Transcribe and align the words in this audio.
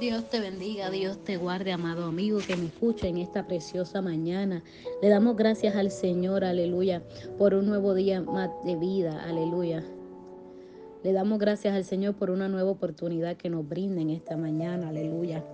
Dios 0.00 0.30
te 0.30 0.40
bendiga, 0.40 0.88
Dios 0.88 1.22
te 1.24 1.36
guarde, 1.36 1.72
amado 1.72 2.06
amigo 2.06 2.38
que 2.38 2.56
me 2.56 2.64
escucha 2.64 3.06
en 3.06 3.18
esta 3.18 3.46
preciosa 3.46 4.00
mañana. 4.00 4.62
Le 5.02 5.10
damos 5.10 5.36
gracias 5.36 5.76
al 5.76 5.90
Señor, 5.90 6.42
aleluya, 6.42 7.02
por 7.36 7.52
un 7.52 7.66
nuevo 7.66 7.92
día 7.92 8.22
más 8.22 8.48
de 8.64 8.76
vida, 8.76 9.22
aleluya. 9.22 9.84
Le 11.04 11.12
damos 11.12 11.38
gracias 11.38 11.74
al 11.74 11.84
Señor 11.84 12.14
por 12.14 12.30
una 12.30 12.48
nueva 12.48 12.70
oportunidad 12.70 13.36
que 13.36 13.50
nos 13.50 13.68
brinda 13.68 14.00
en 14.00 14.08
esta 14.08 14.38
mañana, 14.38 14.88
aleluya. 14.88 15.44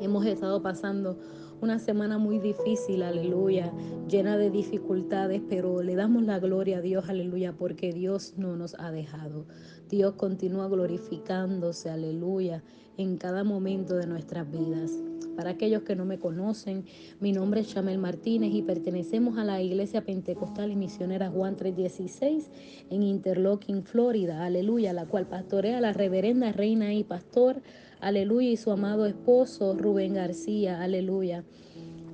Hemos 0.00 0.24
estado 0.24 0.62
pasando 0.62 1.18
una 1.60 1.78
semana 1.78 2.18
muy 2.18 2.38
difícil, 2.38 3.02
aleluya, 3.02 3.72
llena 4.08 4.36
de 4.36 4.50
dificultades, 4.50 5.42
pero 5.48 5.82
le 5.82 5.94
damos 5.94 6.22
la 6.24 6.38
gloria 6.38 6.78
a 6.78 6.80
Dios, 6.80 7.08
aleluya, 7.08 7.52
porque 7.52 7.92
Dios 7.92 8.34
no 8.36 8.56
nos 8.56 8.74
ha 8.78 8.90
dejado. 8.90 9.46
Dios 9.88 10.14
continúa 10.14 10.68
glorificándose, 10.68 11.90
aleluya, 11.90 12.62
en 12.96 13.18
cada 13.18 13.44
momento 13.44 13.96
de 13.96 14.06
nuestras 14.06 14.50
vidas. 14.50 14.92
Para 15.36 15.50
aquellos 15.50 15.82
que 15.82 15.96
no 15.96 16.04
me 16.04 16.18
conocen, 16.18 16.84
mi 17.20 17.32
nombre 17.32 17.60
es 17.60 17.68
Chamel 17.68 17.98
Martínez 17.98 18.52
y 18.52 18.62
pertenecemos 18.62 19.38
a 19.38 19.44
la 19.44 19.62
Iglesia 19.62 20.04
Pentecostal 20.04 20.70
y 20.70 20.76
Misionera 20.76 21.30
Juan 21.30 21.56
316 21.56 22.50
en 22.90 23.02
Interlocking, 23.02 23.84
Florida, 23.84 24.44
aleluya, 24.44 24.92
la 24.92 25.06
cual 25.06 25.26
pastorea 25.26 25.80
la 25.80 25.92
reverenda 25.92 26.52
reina 26.52 26.92
y 26.92 27.04
pastor 27.04 27.62
aleluya, 28.00 28.50
y 28.50 28.56
su 28.56 28.70
amado 28.70 29.06
esposo 29.06 29.74
Rubén 29.74 30.14
García, 30.14 30.82
aleluya. 30.82 31.44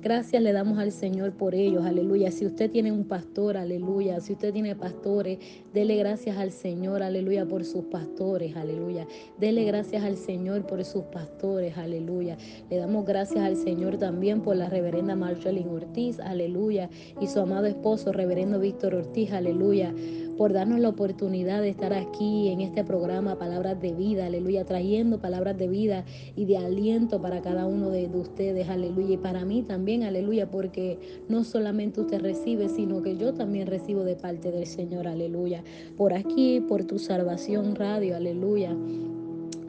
Gracias 0.01 0.41
le 0.43 0.53
damos 0.53 0.77
al 0.77 0.91
Señor 0.91 1.33
por 1.33 1.55
ellos, 1.55 1.83
aleluya. 1.83 2.31
Si 2.31 2.45
usted 2.45 2.69
tiene 2.69 2.91
un 2.91 3.05
pastor, 3.05 3.57
aleluya. 3.57 4.21
Si 4.21 4.33
usted 4.33 4.53
tiene 4.53 4.75
pastores, 4.75 5.39
dele 5.73 5.97
gracias 5.97 6.37
al 6.37 6.51
Señor, 6.51 7.01
aleluya, 7.01 7.45
por 7.45 7.65
sus 7.65 7.85
pastores, 7.85 8.55
aleluya. 8.55 9.07
Dele 9.39 9.65
gracias 9.65 10.03
al 10.03 10.15
Señor 10.15 10.67
por 10.67 10.85
sus 10.85 11.03
pastores, 11.05 11.77
aleluya. 11.77 12.37
Le 12.69 12.77
damos 12.77 13.05
gracias 13.05 13.43
al 13.43 13.57
Señor 13.57 13.97
también 13.97 14.41
por 14.41 14.55
la 14.55 14.69
reverenda 14.69 15.15
Marjolín 15.15 15.67
Ortiz, 15.69 16.19
aleluya. 16.19 16.89
Y 17.19 17.27
su 17.27 17.39
amado 17.39 17.65
esposo, 17.65 18.11
reverendo 18.11 18.59
Víctor 18.59 18.93
Ortiz, 18.93 19.31
aleluya 19.31 19.93
por 20.37 20.53
darnos 20.53 20.79
la 20.79 20.89
oportunidad 20.89 21.61
de 21.61 21.69
estar 21.69 21.93
aquí 21.93 22.49
en 22.49 22.61
este 22.61 22.83
programa 22.83 23.39
Palabras 23.39 23.81
de 23.81 23.91
Vida, 23.91 24.27
aleluya, 24.27 24.65
trayendo 24.65 25.19
palabras 25.19 25.57
de 25.57 25.67
vida 25.67 26.05
y 26.35 26.45
de 26.45 26.57
aliento 26.57 27.19
para 27.21 27.41
cada 27.41 27.65
uno 27.65 27.89
de, 27.89 28.07
ustedes, 28.07 28.69
aleluya, 28.69 29.15
y 29.15 29.17
para 29.17 29.45
mí 29.45 29.63
también, 29.63 30.03
aleluya, 30.03 30.49
porque 30.49 30.99
no 31.27 31.43
solamente 31.43 32.01
usted 32.01 32.21
recibe, 32.21 32.69
sino 32.69 33.01
que 33.01 33.17
yo 33.17 33.33
también 33.33 33.67
recibo 33.67 34.03
de 34.03 34.15
parte 34.15 34.51
del 34.51 34.67
Señor, 34.67 35.07
aleluya, 35.07 35.63
por 35.97 36.13
aquí, 36.13 36.61
por 36.61 36.83
tu 36.83 36.99
salvación 36.99 37.75
radio, 37.75 38.15
aleluya. 38.15 38.75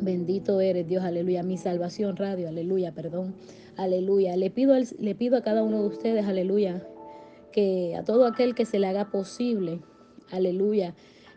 Bendito 0.00 0.60
eres 0.60 0.86
Dios, 0.86 1.02
aleluya. 1.02 1.42
Mi 1.42 1.56
salvación 1.56 2.16
radio, 2.16 2.48
aleluya, 2.48 2.92
perdón. 2.92 3.34
Aleluya. 3.76 4.36
Le 4.36 4.50
pido, 4.50 4.74
le 4.76 5.14
pido 5.14 5.36
a 5.36 5.42
cada 5.42 5.62
uno 5.62 5.82
de 5.82 5.88
ustedes, 5.88 6.24
aleluya, 6.24 6.86
que 7.52 7.96
a 7.96 8.04
todo 8.04 8.26
aquel 8.26 8.54
que 8.54 8.64
se 8.64 8.78
le 8.78 8.86
haga 8.86 9.10
posible, 9.10 9.80
aleluya. 10.30 10.94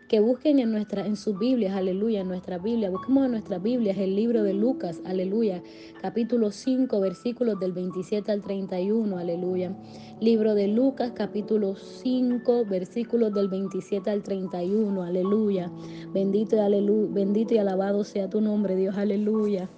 Que 0.08 0.20
busquen 0.20 0.58
en, 0.58 0.70
nuestra, 0.70 1.06
en 1.06 1.16
sus 1.16 1.38
Biblias, 1.38 1.74
aleluya, 1.74 2.20
en 2.20 2.28
nuestra 2.28 2.58
Biblia. 2.58 2.90
Busquemos 2.90 3.24
en 3.24 3.30
nuestras 3.30 3.62
Biblias 3.62 3.96
el 3.96 4.14
libro 4.14 4.42
de 4.42 4.52
Lucas, 4.52 5.00
aleluya. 5.06 5.62
Capítulo 6.02 6.50
5, 6.50 7.00
versículos 7.00 7.58
del 7.58 7.72
27 7.72 8.30
al 8.30 8.42
31, 8.42 9.16
aleluya. 9.16 9.74
Libro 10.20 10.54
de 10.54 10.68
Lucas, 10.68 11.12
capítulo 11.14 11.76
5, 11.76 12.66
versículos 12.66 13.32
del 13.32 13.48
27 13.48 14.10
al 14.10 14.22
31, 14.22 15.02
aleluya. 15.02 15.72
Bendito 16.12 16.56
y, 16.56 16.58
aleluya, 16.58 17.08
bendito 17.10 17.54
y 17.54 17.58
alabado 17.58 18.04
sea 18.04 18.28
tu 18.28 18.42
nombre, 18.42 18.76
Dios, 18.76 18.98
aleluya. 18.98 19.70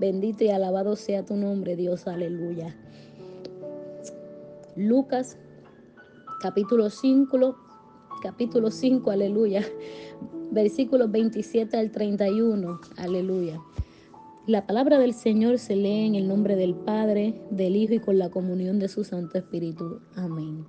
Bendito 0.00 0.44
y 0.44 0.48
alabado 0.48 0.96
sea 0.96 1.26
tu 1.26 1.36
nombre, 1.36 1.76
Dios, 1.76 2.06
aleluya. 2.06 2.74
Lucas, 4.76 5.36
capítulo 6.40 6.88
5, 6.88 7.67
capítulo 8.20 8.70
5, 8.70 9.10
aleluya, 9.10 9.64
versículos 10.50 11.10
27 11.10 11.76
al 11.76 11.90
31, 11.90 12.80
aleluya. 12.96 13.60
La 14.46 14.66
palabra 14.66 14.98
del 14.98 15.12
Señor 15.12 15.58
se 15.58 15.76
lee 15.76 16.06
en 16.06 16.14
el 16.14 16.26
nombre 16.26 16.56
del 16.56 16.74
Padre, 16.74 17.40
del 17.50 17.76
Hijo 17.76 17.94
y 17.94 18.00
con 18.00 18.18
la 18.18 18.30
comunión 18.30 18.78
de 18.78 18.88
su 18.88 19.04
Santo 19.04 19.36
Espíritu. 19.36 20.00
Amén. 20.14 20.64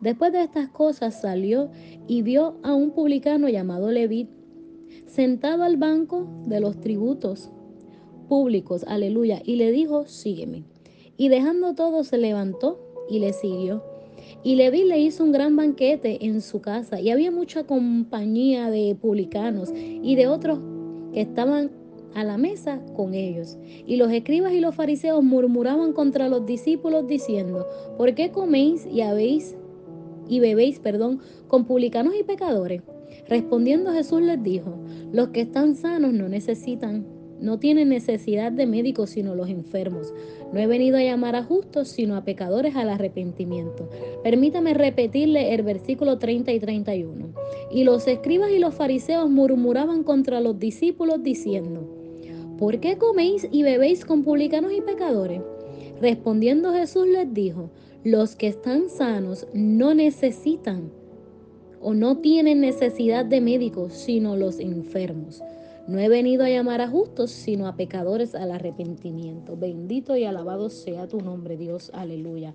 Después 0.00 0.32
de 0.32 0.42
estas 0.42 0.68
cosas 0.70 1.20
salió 1.20 1.70
y 2.06 2.22
vio 2.22 2.56
a 2.62 2.72
un 2.74 2.92
publicano 2.92 3.48
llamado 3.48 3.90
Levit 3.90 4.30
sentado 5.06 5.64
al 5.64 5.76
banco 5.76 6.26
de 6.46 6.60
los 6.60 6.80
tributos 6.80 7.50
públicos, 8.28 8.84
aleluya, 8.86 9.40
y 9.44 9.56
le 9.56 9.72
dijo, 9.72 10.06
sígueme. 10.06 10.64
Y 11.16 11.28
dejando 11.28 11.74
todo 11.74 12.04
se 12.04 12.18
levantó 12.18 12.80
y 13.08 13.18
le 13.18 13.32
siguió. 13.32 13.82
Y 14.42 14.54
Leví 14.56 14.84
le 14.84 14.98
hizo 14.98 15.24
un 15.24 15.32
gran 15.32 15.56
banquete 15.56 16.24
en 16.24 16.40
su 16.40 16.60
casa 16.60 17.00
y 17.00 17.10
había 17.10 17.30
mucha 17.30 17.64
compañía 17.64 18.70
de 18.70 18.96
publicanos 19.00 19.72
y 19.74 20.14
de 20.16 20.28
otros 20.28 20.60
que 21.12 21.22
estaban 21.22 21.70
a 22.14 22.24
la 22.24 22.38
mesa 22.38 22.80
con 22.94 23.14
ellos. 23.14 23.58
Y 23.86 23.96
los 23.96 24.10
escribas 24.12 24.52
y 24.52 24.60
los 24.60 24.74
fariseos 24.74 25.22
murmuraban 25.22 25.92
contra 25.92 26.28
los 26.28 26.46
discípulos 26.46 27.06
diciendo, 27.06 27.66
¿por 27.96 28.14
qué 28.14 28.30
coméis 28.30 28.86
y 28.86 29.02
habéis 29.02 29.56
y 30.28 30.40
bebéis, 30.40 30.78
perdón, 30.78 31.20
con 31.48 31.64
publicanos 31.64 32.14
y 32.18 32.24
pecadores? 32.24 32.82
Respondiendo 33.28 33.92
Jesús 33.92 34.22
les 34.22 34.42
dijo, 34.42 34.74
los 35.12 35.28
que 35.28 35.42
están 35.42 35.74
sanos 35.74 36.12
no 36.12 36.28
necesitan 36.28 37.06
no 37.40 37.58
tienen 37.58 37.88
necesidad 37.88 38.52
de 38.52 38.66
médicos 38.66 39.10
sino 39.10 39.34
los 39.34 39.48
enfermos. 39.48 40.12
No 40.52 40.60
he 40.60 40.66
venido 40.66 40.96
a 40.96 41.02
llamar 41.02 41.36
a 41.36 41.44
justos 41.44 41.88
sino 41.88 42.16
a 42.16 42.24
pecadores 42.24 42.76
al 42.76 42.88
arrepentimiento. 42.88 43.88
Permítame 44.22 44.74
repetirle 44.74 45.54
el 45.54 45.62
versículo 45.62 46.18
30 46.18 46.52
y 46.52 46.60
31. 46.60 47.28
Y 47.70 47.84
los 47.84 48.06
escribas 48.06 48.50
y 48.50 48.58
los 48.58 48.74
fariseos 48.74 49.30
murmuraban 49.30 50.02
contra 50.02 50.40
los 50.40 50.58
discípulos 50.58 51.22
diciendo, 51.22 51.88
¿por 52.58 52.80
qué 52.80 52.96
coméis 52.98 53.46
y 53.50 53.62
bebéis 53.62 54.04
con 54.04 54.24
publicanos 54.24 54.72
y 54.72 54.80
pecadores? 54.80 55.42
Respondiendo 56.00 56.72
Jesús 56.72 57.06
les 57.06 57.32
dijo, 57.32 57.70
los 58.04 58.36
que 58.36 58.46
están 58.46 58.88
sanos 58.88 59.46
no 59.52 59.94
necesitan 59.94 60.90
o 61.80 61.94
no 61.94 62.18
tienen 62.18 62.60
necesidad 62.60 63.24
de 63.24 63.40
médicos 63.40 63.92
sino 63.92 64.36
los 64.36 64.60
enfermos. 64.60 65.42
No 65.88 65.98
he 65.98 66.10
venido 66.10 66.44
a 66.44 66.50
llamar 66.50 66.82
a 66.82 66.88
justos, 66.88 67.30
sino 67.30 67.66
a 67.66 67.74
pecadores 67.74 68.34
al 68.34 68.52
arrepentimiento. 68.52 69.56
Bendito 69.56 70.18
y 70.18 70.24
alabado 70.24 70.68
sea 70.68 71.08
tu 71.08 71.22
nombre, 71.22 71.56
Dios. 71.56 71.90
Aleluya. 71.94 72.54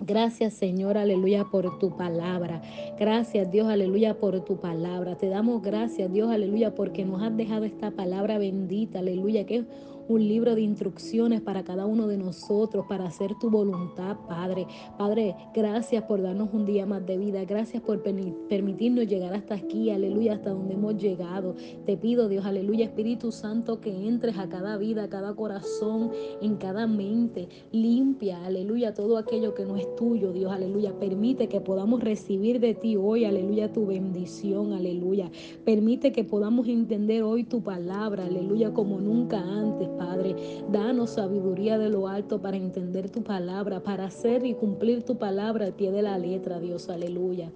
Gracias 0.00 0.54
Señor, 0.54 0.96
aleluya, 0.96 1.44
por 1.44 1.78
tu 1.78 1.96
palabra. 1.96 2.62
Gracias 2.98 3.50
Dios, 3.50 3.68
aleluya, 3.68 4.14
por 4.14 4.44
tu 4.44 4.56
palabra. 4.60 5.16
Te 5.16 5.28
damos 5.28 5.62
gracias 5.62 6.12
Dios, 6.12 6.30
aleluya, 6.30 6.74
porque 6.74 7.04
nos 7.04 7.22
has 7.22 7.36
dejado 7.36 7.64
esta 7.64 7.92
palabra 7.92 8.38
bendita, 8.38 8.98
aleluya, 8.98 9.46
que 9.46 9.56
es 9.56 9.64
un 10.08 10.26
libro 10.26 10.54
de 10.54 10.62
instrucciones 10.62 11.40
para 11.42 11.64
cada 11.64 11.86
uno 11.86 12.06
de 12.06 12.16
nosotros, 12.16 12.86
para 12.88 13.06
hacer 13.06 13.34
tu 13.40 13.50
voluntad, 13.50 14.16
Padre. 14.26 14.66
Padre, 14.96 15.36
gracias 15.54 16.02
por 16.04 16.22
darnos 16.22 16.48
un 16.52 16.64
día 16.64 16.86
más 16.86 17.04
de 17.06 17.18
vida. 17.18 17.44
Gracias 17.44 17.82
por 17.82 18.02
permitirnos 18.02 19.06
llegar 19.06 19.34
hasta 19.34 19.54
aquí, 19.54 19.90
aleluya, 19.90 20.34
hasta 20.34 20.50
donde 20.50 20.74
hemos 20.74 20.96
llegado. 20.96 21.54
Te 21.84 21.96
pido, 21.96 22.28
Dios, 22.28 22.46
aleluya, 22.46 22.86
Espíritu 22.86 23.32
Santo, 23.32 23.80
que 23.80 23.90
entres 23.90 24.38
a 24.38 24.48
cada 24.48 24.78
vida, 24.78 25.04
a 25.04 25.08
cada 25.08 25.34
corazón, 25.34 26.10
en 26.40 26.56
cada 26.56 26.86
mente. 26.86 27.48
Limpia, 27.70 28.44
aleluya, 28.44 28.94
todo 28.94 29.18
aquello 29.18 29.54
que 29.54 29.64
no 29.64 29.76
es 29.76 29.94
tuyo, 29.96 30.32
Dios, 30.32 30.50
aleluya. 30.50 30.98
Permite 30.98 31.48
que 31.48 31.60
podamos 31.60 32.02
recibir 32.02 32.60
de 32.60 32.74
ti 32.74 32.96
hoy, 32.96 33.24
aleluya, 33.24 33.72
tu 33.72 33.86
bendición, 33.86 34.72
aleluya. 34.72 35.30
Permite 35.64 36.12
que 36.12 36.24
podamos 36.24 36.66
entender 36.66 37.22
hoy 37.22 37.44
tu 37.44 37.62
palabra, 37.62 38.24
aleluya, 38.24 38.72
como 38.72 39.00
nunca 39.00 39.38
antes, 39.38 39.88
Padre. 39.98 40.36
Danos 40.70 41.10
sabiduría 41.10 41.78
de 41.78 41.90
lo 41.90 42.08
alto 42.08 42.40
para 42.40 42.56
entender 42.56 43.10
tu 43.10 43.22
palabra, 43.22 43.82
para 43.82 44.06
hacer 44.06 44.46
y 44.46 44.54
cumplir 44.54 45.02
tu 45.02 45.16
palabra 45.18 45.66
al 45.66 45.74
pie 45.74 45.90
de 45.90 46.02
la 46.02 46.16
letra, 46.18 46.60
Dios. 46.60 46.88
Aleluya. 46.88 47.50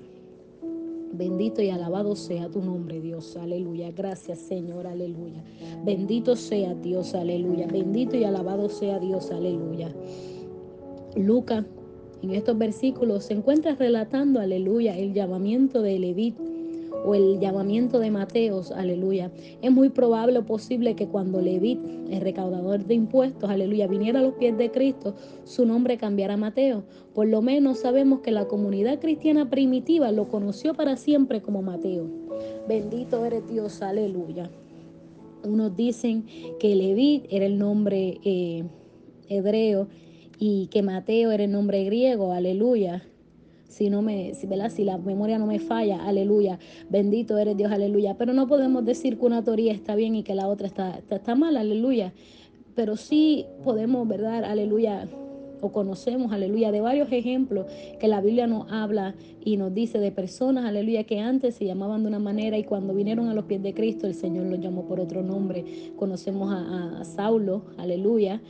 Bendito 1.13 1.61
y 1.63 1.71
alabado 1.71 2.17
sea 2.17 2.49
tu 2.49 2.61
nombre, 2.63 3.01
Dios. 3.01 3.37
Aleluya. 3.37 3.91
Gracias, 3.93 4.39
Señor. 4.39 4.87
Aleluya. 4.87 5.45
Bendito 5.85 6.37
sea 6.37 6.75
Dios. 6.75 7.15
Aleluya. 7.15 7.67
Bendito 7.67 8.17
y 8.17 8.25
alabado 8.25 8.69
sea 8.69 8.99
Dios. 8.99 9.31
Aleluya. 9.31 9.93
Lucas, 11.17 11.65
en 12.23 12.31
estos 12.31 12.57
versículos, 12.57 13.25
se 13.25 13.35
encuentra 13.35 13.75
relatando, 13.75 14.41
aleluya, 14.41 14.97
el 14.97 15.13
llamamiento 15.13 15.83
de 15.83 15.99
Levit 15.99 16.37
o 17.05 17.15
el 17.15 17.41
llamamiento 17.41 17.99
de 17.99 18.11
Mateos, 18.11 18.71
aleluya. 18.71 19.31
Es 19.61 19.71
muy 19.71 19.89
probable 19.89 20.39
o 20.39 20.47
posible 20.47 20.95
que 20.95 21.09
cuando 21.09 21.41
Levit, 21.41 21.81
el 22.11 22.21
recaudador 22.21 22.85
de 22.85 22.95
impuestos, 22.95 23.51
aleluya, 23.51 23.87
viniera 23.87 24.21
a 24.21 24.23
los 24.23 24.35
pies 24.35 24.57
de 24.57 24.71
Cristo, 24.71 25.15
su 25.45 25.67
nombre 25.67 25.97
cambiara 25.99 26.35
a 26.35 26.37
Mateo. 26.37 26.85
Por 27.15 27.29
lo 27.29 27.43
menos 27.43 27.81
sabemos 27.81 28.21
que 28.21 28.31
la 28.31 28.47
comunidad 28.47 29.01
cristiana 29.01 29.51
primitiva 29.51 30.13
lo 30.13 30.29
conoció 30.29 30.75
para 30.75 30.97
siempre 30.97 31.43
como 31.43 31.63
Mateo. 31.63 32.09
Bendito 32.69 33.25
eres 33.25 33.49
Dios, 33.49 33.83
aleluya. 33.83 34.51
Unos 35.45 35.77
dicen 35.77 36.25
que 36.61 36.77
Leví 36.77 37.25
era 37.29 37.47
el 37.47 37.59
nombre 37.59 38.21
eh, 38.25 38.65
hebreo 39.29 39.89
y 40.39 40.69
que 40.69 40.83
Mateo 40.83 41.33
era 41.33 41.45
el 41.45 41.51
nombre 41.51 41.85
griego, 41.85 42.33
aleluya. 42.33 43.03
Si 43.73 43.89
no 43.89 44.03
me, 44.03 44.35
si, 44.35 44.47
si 44.71 44.85
la 44.85 44.99
memoria 44.99 45.39
no 45.39 45.47
me 45.47 45.59
falla, 45.59 46.05
aleluya. 46.05 46.59
Bendito 46.91 47.39
eres 47.39 47.57
Dios, 47.57 47.73
aleluya. 47.73 48.17
Pero 48.19 48.35
no 48.35 48.47
podemos 48.47 48.85
decir 48.85 49.19
que 49.19 49.25
una 49.25 49.43
teoría 49.43 49.73
está 49.73 49.95
bien 49.95 50.15
y 50.15 50.23
que 50.23 50.35
la 50.35 50.47
otra 50.47 50.67
está, 50.67 50.99
está, 50.99 51.17
está 51.17 51.35
mal, 51.35 51.57
aleluya. 51.57 52.13
Pero 52.75 52.97
sí 52.97 53.47
podemos, 53.65 54.07
¿verdad? 54.07 54.45
Aleluya, 54.45 55.09
o 55.63 55.73
conocemos, 55.73 56.33
aleluya, 56.33 56.71
de 56.71 56.81
varios 56.81 57.11
ejemplos 57.13 57.67
que 57.99 58.09
la 58.09 58.21
Biblia 58.21 58.47
nos 58.47 58.71
habla 58.71 59.15
y 59.43 59.57
nos 59.57 59.73
dice 59.73 59.99
de 59.99 60.11
personas, 60.11 60.65
aleluya, 60.65 61.05
que 61.05 61.21
antes 61.21 61.55
se 61.55 61.65
llamaban 61.65 62.03
de 62.03 62.09
una 62.09 62.19
manera 62.19 62.59
y 62.59 62.65
cuando 62.65 62.93
vinieron 62.93 63.29
a 63.29 63.35
los 63.35 63.45
pies 63.45 63.63
de 63.63 63.73
Cristo 63.73 64.07
el 64.07 64.15
Señor 64.15 64.47
los 64.47 64.61
llamó 64.61 64.85
por 64.85 65.01
otro 65.01 65.23
nombre. 65.23 65.65
Conocemos 65.97 66.53
a, 66.53 67.01
a 67.01 67.05
Saulo, 67.05 67.63
aleluya, 67.79 68.43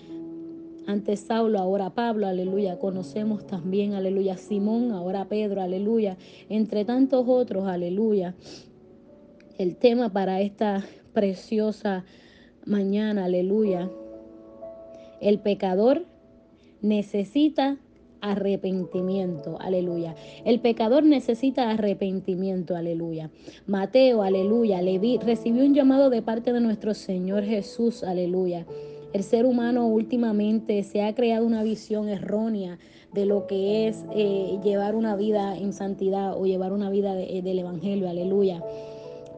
antes 0.87 1.21
Saulo, 1.21 1.59
ahora 1.59 1.91
Pablo, 1.91 2.27
aleluya. 2.27 2.79
Conocemos 2.79 3.47
también, 3.47 3.95
aleluya, 3.95 4.37
Simón, 4.37 4.93
ahora 4.93 5.27
Pedro, 5.27 5.63
aleluya. 5.63 6.17
Entre 6.49 6.85
tantos 6.85 7.25
otros, 7.27 7.67
aleluya. 7.67 8.35
El 9.59 9.77
tema 9.77 10.13
para 10.13 10.41
esta 10.41 10.85
preciosa 11.13 12.05
mañana, 12.65 13.25
aleluya. 13.25 13.91
El 15.21 15.39
pecador 15.39 16.05
necesita 16.81 17.79
arrepentimiento, 18.21 19.59
aleluya. 19.61 20.15
El 20.45 20.61
pecador 20.61 21.05
necesita 21.05 21.71
arrepentimiento, 21.71 22.77
aleluya. 22.77 23.31
Mateo, 23.67 24.23
aleluya, 24.23 24.81
Leví 24.81 25.19
recibió 25.19 25.65
un 25.65 25.75
llamado 25.75 26.09
de 26.09 26.23
parte 26.23 26.53
de 26.53 26.61
nuestro 26.61 26.95
Señor 26.95 27.45
Jesús, 27.45 28.05
aleluya. 28.05 28.65
El 29.13 29.23
ser 29.23 29.47
humano 29.47 29.87
últimamente 29.87 30.83
se 30.85 31.03
ha 31.03 31.15
creado 31.15 31.47
una 31.47 31.63
visión 31.63 32.09
errónea 32.09 32.79
de 33.13 33.27
lo 33.27 33.47
que 33.47 33.89
es 33.89 34.05
eh, 34.15 34.59
llevar 34.65 34.95
una 34.95 35.17
vida 35.17 35.57
en 35.57 35.73
santidad 35.73 36.37
o 36.37 36.47
llevar 36.47 36.73
una 36.73 36.89
vida 36.89 37.15
de, 37.15 37.43
del 37.43 37.59
Evangelio, 37.59 38.09
aleluya 38.09 38.63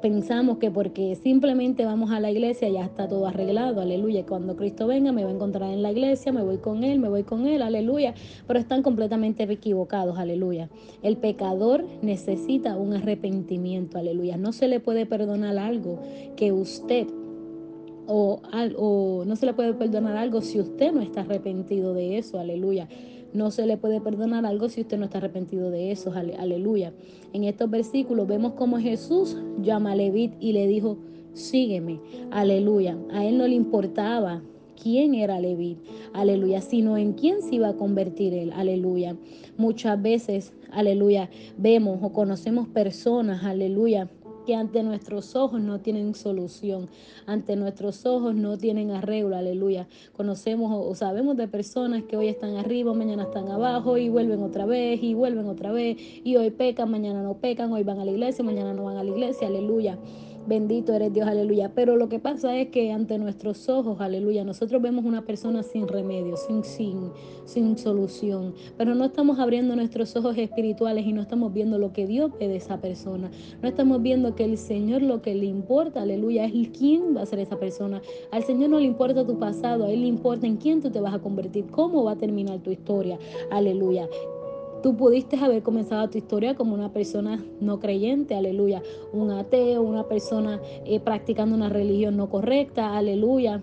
pensamos 0.04 0.58
que 0.58 0.70
porque 0.70 1.14
simplemente 1.14 1.86
vamos 1.86 2.10
a 2.10 2.20
la 2.20 2.30
iglesia 2.30 2.68
ya 2.68 2.84
está 2.84 3.08
todo 3.08 3.26
arreglado, 3.26 3.80
aleluya. 3.80 4.26
Cuando 4.26 4.54
Cristo 4.54 4.86
venga 4.86 5.12
me 5.12 5.24
va 5.24 5.30
a 5.30 5.32
encontrar 5.32 5.70
en 5.70 5.82
la 5.82 5.92
iglesia, 5.92 6.30
me 6.30 6.42
voy 6.42 6.58
con 6.58 6.84
Él, 6.84 6.98
me 6.98 7.08
voy 7.08 7.22
con 7.22 7.46
Él, 7.46 7.62
aleluya. 7.62 8.12
Pero 8.46 8.60
están 8.60 8.82
completamente 8.82 9.44
equivocados, 9.44 10.18
aleluya. 10.18 10.68
El 11.02 11.16
pecador 11.16 11.86
necesita 12.02 12.76
un 12.76 12.92
arrepentimiento, 12.92 13.96
aleluya. 13.96 14.36
No 14.36 14.52
se 14.52 14.68
le 14.68 14.78
puede 14.78 15.06
perdonar 15.06 15.56
algo 15.56 15.98
que 16.36 16.52
usted 16.52 17.06
o, 18.06 19.24
no 19.26 19.36
se 19.36 19.46
le 19.46 19.54
puede 19.54 19.74
perdonar 19.74 20.16
algo 20.16 20.40
si 20.40 20.60
usted 20.60 20.92
no 20.92 21.00
está 21.00 21.22
arrepentido 21.22 21.94
de 21.94 22.18
eso, 22.18 22.38
aleluya. 22.38 22.88
No 23.32 23.50
se 23.50 23.66
le 23.66 23.76
puede 23.76 24.00
perdonar 24.00 24.46
algo 24.46 24.68
si 24.68 24.82
usted 24.82 24.96
no 24.96 25.06
está 25.06 25.18
arrepentido 25.18 25.70
de 25.70 25.90
eso. 25.90 26.12
Aleluya. 26.12 26.92
En 27.32 27.42
estos 27.42 27.68
versículos 27.68 28.28
vemos 28.28 28.52
cómo 28.52 28.78
Jesús 28.78 29.36
llama 29.60 29.92
a 29.92 29.96
Levit 29.96 30.34
y 30.38 30.52
le 30.52 30.68
dijo, 30.68 30.98
sígueme. 31.32 31.98
Aleluya. 32.30 32.96
A 33.10 33.24
él 33.24 33.36
no 33.36 33.48
le 33.48 33.56
importaba 33.56 34.40
quién 34.80 35.14
era 35.14 35.40
Levit, 35.40 35.78
aleluya, 36.12 36.60
sino 36.60 36.98
en 36.98 37.12
quién 37.14 37.42
se 37.42 37.56
iba 37.56 37.68
a 37.68 37.74
convertir 37.74 38.34
él, 38.34 38.52
aleluya. 38.52 39.16
Muchas 39.56 40.00
veces, 40.00 40.52
aleluya, 40.70 41.30
vemos 41.56 42.00
o 42.02 42.12
conocemos 42.12 42.68
personas, 42.68 43.44
aleluya, 43.44 44.10
que 44.44 44.54
ante 44.54 44.82
nuestros 44.82 45.36
ojos 45.36 45.60
no 45.60 45.80
tienen 45.80 46.14
solución, 46.14 46.88
ante 47.26 47.56
nuestros 47.56 48.06
ojos 48.06 48.34
no 48.34 48.58
tienen 48.58 48.90
arreglo, 48.90 49.36
aleluya. 49.36 49.86
Conocemos 50.16 50.72
o 50.72 50.94
sabemos 50.94 51.36
de 51.36 51.48
personas 51.48 52.04
que 52.04 52.16
hoy 52.16 52.28
están 52.28 52.56
arriba, 52.56 52.94
mañana 52.94 53.24
están 53.24 53.48
abajo 53.48 53.96
y 53.96 54.08
vuelven 54.08 54.42
otra 54.42 54.66
vez 54.66 55.02
y 55.02 55.14
vuelven 55.14 55.46
otra 55.46 55.72
vez 55.72 55.96
y 55.98 56.36
hoy 56.36 56.50
pecan, 56.50 56.90
mañana 56.90 57.22
no 57.22 57.34
pecan, 57.34 57.72
hoy 57.72 57.82
van 57.82 58.00
a 58.00 58.04
la 58.04 58.10
iglesia, 58.10 58.44
mañana 58.44 58.72
no 58.72 58.84
van 58.84 58.96
a 58.96 59.04
la 59.04 59.10
iglesia, 59.10 59.48
aleluya. 59.48 59.98
Bendito 60.46 60.92
eres 60.92 61.12
Dios, 61.12 61.26
aleluya. 61.26 61.72
Pero 61.74 61.96
lo 61.96 62.08
que 62.08 62.18
pasa 62.18 62.56
es 62.56 62.68
que 62.68 62.92
ante 62.92 63.18
nuestros 63.18 63.68
ojos, 63.70 64.00
aleluya, 64.00 64.44
nosotros 64.44 64.82
vemos 64.82 65.04
una 65.04 65.24
persona 65.24 65.62
sin 65.62 65.88
remedio, 65.88 66.36
sin, 66.36 66.64
sin, 66.64 67.10
sin 67.46 67.78
solución. 67.78 68.54
Pero 68.76 68.94
no 68.94 69.06
estamos 69.06 69.38
abriendo 69.38 69.74
nuestros 69.74 70.14
ojos 70.16 70.36
espirituales 70.36 71.06
y 71.06 71.12
no 71.12 71.22
estamos 71.22 71.52
viendo 71.52 71.78
lo 71.78 71.92
que 71.92 72.06
Dios 72.06 72.30
ve 72.38 72.48
de 72.48 72.56
esa 72.56 72.80
persona. 72.80 73.30
No 73.62 73.68
estamos 73.68 74.02
viendo 74.02 74.34
que 74.34 74.44
el 74.44 74.58
Señor 74.58 75.02
lo 75.02 75.22
que 75.22 75.34
le 75.34 75.46
importa, 75.46 76.02
aleluya, 76.02 76.44
es 76.44 76.68
quién 76.76 77.16
va 77.16 77.22
a 77.22 77.26
ser 77.26 77.38
esa 77.38 77.58
persona. 77.58 78.02
Al 78.30 78.44
Señor 78.44 78.70
no 78.70 78.78
le 78.78 78.86
importa 78.86 79.26
tu 79.26 79.38
pasado, 79.38 79.86
a 79.86 79.90
Él 79.90 80.02
le 80.02 80.08
importa 80.08 80.46
en 80.46 80.56
quién 80.56 80.82
tú 80.82 80.90
te 80.90 81.00
vas 81.00 81.14
a 81.14 81.20
convertir, 81.20 81.66
cómo 81.70 82.04
va 82.04 82.12
a 82.12 82.16
terminar 82.16 82.60
tu 82.60 82.70
historia, 82.70 83.18
aleluya. 83.50 84.08
Tú 84.84 84.94
pudiste 84.94 85.36
haber 85.38 85.62
comenzado 85.62 86.10
tu 86.10 86.18
historia 86.18 86.54
como 86.54 86.74
una 86.74 86.92
persona 86.92 87.42
no 87.58 87.80
creyente, 87.80 88.34
aleluya, 88.34 88.82
un 89.14 89.30
ateo, 89.30 89.80
una 89.80 90.06
persona 90.08 90.60
eh, 90.84 91.00
practicando 91.00 91.56
una 91.56 91.70
religión 91.70 92.18
no 92.18 92.28
correcta, 92.28 92.94
aleluya. 92.94 93.62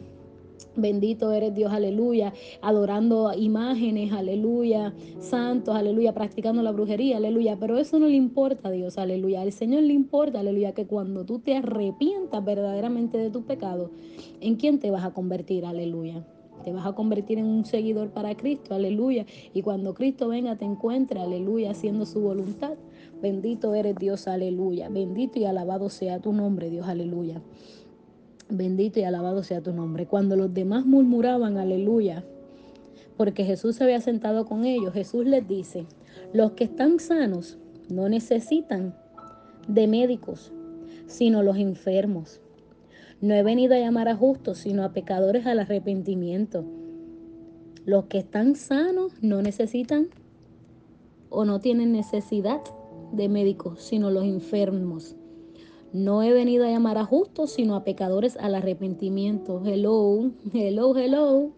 Bendito 0.76 1.32
eres 1.32 1.54
Dios, 1.54 1.72
aleluya, 1.72 2.34
adorando 2.64 3.32
imágenes, 3.38 4.14
aleluya, 4.14 4.96
santos, 5.20 5.76
aleluya, 5.76 6.16
practicando 6.16 6.64
la 6.64 6.72
brujería, 6.72 7.18
aleluya, 7.18 7.56
pero 7.60 7.78
eso 7.78 8.00
no 8.00 8.08
le 8.08 8.16
importa 8.16 8.70
a 8.70 8.72
Dios, 8.72 8.98
aleluya, 8.98 9.42
al 9.42 9.52
Señor 9.52 9.84
le 9.84 9.94
importa, 9.94 10.40
aleluya, 10.40 10.72
que 10.72 10.88
cuando 10.88 11.24
tú 11.24 11.38
te 11.38 11.56
arrepientas 11.56 12.44
verdaderamente 12.44 13.20
de 13.20 13.30
tu 13.30 13.44
pecado, 13.44 13.92
¿en 14.40 14.56
quién 14.56 14.80
te 14.80 14.90
vas 14.90 15.06
a 15.06 15.14
convertir, 15.14 15.68
aleluya? 15.68 16.26
Te 16.64 16.74
vas 16.74 16.86
a 16.86 16.94
convertir 16.94 17.38
en 17.38 17.46
un 17.46 17.66
seguidor 17.66 18.10
para 18.10 18.36
Cristo, 18.36 18.74
aleluya. 18.74 19.26
Y 19.54 19.62
cuando 19.62 19.94
Cristo 19.94 20.28
venga 20.28 20.56
te 20.56 20.66
encuentre, 20.66 21.20
aleluya, 21.20 21.72
haciendo 21.72 22.06
su 22.06 22.22
voluntad. 22.22 22.74
Bendito 23.22 23.76
eres 23.76 23.96
Dios, 23.96 24.28
aleluya. 24.28 24.90
Bendito 24.90 25.40
y 25.40 25.46
alabado 25.46 25.90
sea 25.90 26.20
tu 26.20 26.34
nombre, 26.34 26.70
Dios, 26.70 26.88
aleluya. 26.88 27.42
Bendito 28.50 29.00
y 29.00 29.04
alabado 29.04 29.44
sea 29.44 29.62
tu 29.62 29.74
nombre. 29.74 30.08
Cuando 30.08 30.36
los 30.36 30.54
demás 30.54 30.86
murmuraban, 30.86 31.58
aleluya, 31.58 32.26
porque 33.16 33.46
Jesús 33.46 33.76
se 33.78 33.84
había 33.84 34.02
sentado 34.02 34.46
con 34.46 34.66
ellos, 34.66 34.94
Jesús 34.94 35.26
les 35.26 35.48
dice, 35.48 35.86
los 36.34 36.52
que 36.52 36.66
están 36.66 37.00
sanos 37.00 37.58
no 37.90 38.10
necesitan 38.10 38.96
de 39.68 39.88
médicos, 39.88 40.52
sino 41.08 41.44
los 41.44 41.58
enfermos. 41.58 42.42
No 43.22 43.36
he 43.36 43.44
venido 43.44 43.76
a 43.76 43.80
llamar 43.80 44.10
a 44.10 44.16
justos, 44.16 44.58
sino 44.58 44.84
a 44.84 44.94
pecadores 44.94 45.46
al 45.46 45.60
arrepentimiento. 45.60 46.66
Los 47.86 48.06
que 48.06 48.18
están 48.18 48.56
sanos 48.56 49.14
no 49.22 49.44
necesitan 49.44 50.08
o 51.30 51.46
no 51.46 51.60
tienen 51.60 51.92
necesidad 51.92 52.62
de 53.12 53.30
médicos, 53.30 53.84
sino 53.84 54.10
los 54.10 54.26
enfermos. 54.26 55.16
No 55.94 56.24
he 56.24 56.34
venido 56.34 56.66
a 56.66 56.72
llamar 56.72 56.98
a 56.98 57.06
justos, 57.06 57.52
sino 57.52 57.76
a 57.76 57.84
pecadores 57.84 58.38
al 58.38 58.56
arrepentimiento. 58.56 59.62
Hello, 59.66 60.32
hello, 60.54 60.98
hello. 60.98 61.52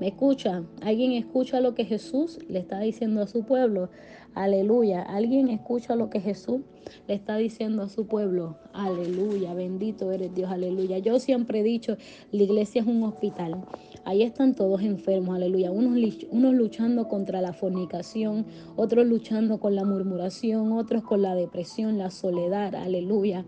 ¿Me 0.00 0.08
escucha? 0.08 0.62
¿Alguien 0.80 1.12
escucha 1.12 1.60
lo 1.60 1.74
que 1.74 1.84
Jesús 1.84 2.38
le 2.48 2.60
está 2.60 2.80
diciendo 2.80 3.20
a 3.20 3.26
su 3.26 3.44
pueblo? 3.44 3.90
Aleluya. 4.34 5.02
¿Alguien 5.02 5.48
escucha 5.48 5.96
lo 5.96 6.08
que 6.08 6.20
Jesús 6.20 6.60
le 7.08 7.14
está 7.14 7.36
diciendo 7.36 7.82
a 7.82 7.88
su 7.88 8.06
pueblo? 8.06 8.56
Aleluya. 8.72 9.54
Bendito 9.54 10.12
eres 10.12 10.32
Dios. 10.34 10.50
Aleluya. 10.50 10.98
Yo 10.98 11.18
siempre 11.18 11.60
he 11.60 11.62
dicho, 11.64 11.96
la 12.30 12.42
iglesia 12.44 12.82
es 12.82 12.86
un 12.86 13.02
hospital. 13.02 13.64
Ahí 14.04 14.22
están 14.22 14.54
todos 14.54 14.82
enfermos. 14.82 15.34
Aleluya. 15.34 15.72
Unos, 15.72 15.96
unos 16.30 16.54
luchando 16.54 17.08
contra 17.08 17.40
la 17.40 17.52
fornicación, 17.52 18.46
otros 18.76 19.04
luchando 19.06 19.58
con 19.58 19.74
la 19.74 19.84
murmuración, 19.84 20.72
otros 20.72 21.02
con 21.02 21.22
la 21.22 21.34
depresión, 21.34 21.98
la 21.98 22.10
soledad. 22.10 22.74
Aleluya 22.74 23.44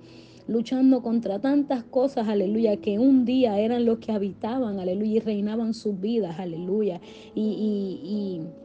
luchando 0.48 1.02
contra 1.02 1.38
tantas 1.38 1.84
cosas, 1.84 2.26
aleluya, 2.26 2.76
que 2.76 2.98
un 2.98 3.24
día 3.24 3.60
eran 3.60 3.84
los 3.84 3.98
que 3.98 4.10
habitaban, 4.10 4.80
aleluya, 4.80 5.12
y 5.12 5.20
reinaban 5.20 5.72
sus 5.72 6.00
vidas, 6.00 6.40
aleluya. 6.40 7.00
y, 7.32 7.40
y 8.02 8.61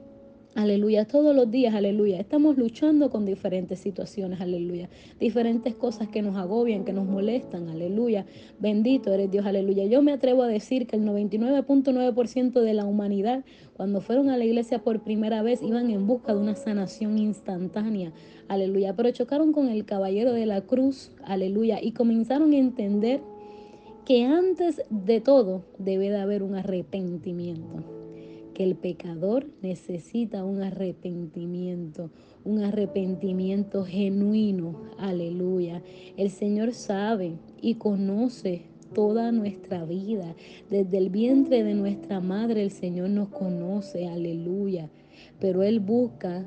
Aleluya, 0.57 1.05
todos 1.05 1.35
los 1.35 1.51
días, 1.51 1.75
aleluya. 1.75 2.19
Estamos 2.19 2.57
luchando 2.57 3.11
con 3.11 3.27
diferentes 3.27 3.77
situaciones, 3.77 4.41
aleluya. 4.41 4.89
Diferentes 5.19 5.75
cosas 5.75 6.07
que 6.07 6.23
nos 6.23 6.35
agobian, 6.35 6.83
que 6.83 6.93
nos 6.93 7.05
molestan, 7.05 7.69
aleluya. 7.69 8.25
Bendito 8.57 9.13
eres 9.13 9.29
Dios, 9.29 9.45
aleluya. 9.45 9.85
Yo 9.85 10.01
me 10.01 10.13
atrevo 10.13 10.41
a 10.41 10.47
decir 10.47 10.87
que 10.87 10.95
el 10.95 11.03
99.9% 11.03 12.59
de 12.59 12.73
la 12.73 12.85
humanidad, 12.85 13.45
cuando 13.73 14.01
fueron 14.01 14.31
a 14.31 14.37
la 14.37 14.45
iglesia 14.45 14.79
por 14.79 15.03
primera 15.03 15.43
vez, 15.43 15.61
iban 15.61 15.91
en 15.91 16.07
busca 16.07 16.33
de 16.33 16.39
una 16.39 16.55
sanación 16.55 17.19
instantánea, 17.19 18.11
aleluya. 18.47 18.95
Pero 18.95 19.11
chocaron 19.11 19.53
con 19.53 19.69
el 19.69 19.85
caballero 19.85 20.33
de 20.33 20.47
la 20.47 20.61
cruz, 20.61 21.11
aleluya, 21.23 21.77
y 21.83 21.91
comenzaron 21.91 22.53
a 22.53 22.57
entender 22.57 23.21
que 24.05 24.25
antes 24.25 24.81
de 24.89 25.21
todo 25.21 25.65
debe 25.77 26.09
de 26.09 26.17
haber 26.17 26.41
un 26.41 26.55
arrepentimiento 26.55 28.06
que 28.57 28.63
el 28.63 28.75
pecador 28.75 29.45
necesita 29.61 30.43
un 30.43 30.63
arrepentimiento, 30.63 32.09
un 32.43 32.63
arrepentimiento 32.63 33.85
genuino. 33.85 34.81
Aleluya. 34.97 35.83
El 36.17 36.31
Señor 36.31 36.73
sabe 36.73 37.37
y 37.61 37.75
conoce 37.75 38.63
toda 38.95 39.31
nuestra 39.31 39.85
vida. 39.85 40.35
Desde 40.71 40.97
el 40.97 41.11
vientre 41.11 41.63
de 41.63 41.75
nuestra 41.75 42.19
madre 42.19 42.63
el 42.63 42.71
Señor 42.71 43.11
nos 43.11 43.29
conoce, 43.29 44.07
aleluya. 44.07 44.89
Pero 45.39 45.61
Él 45.61 45.79
busca 45.79 46.43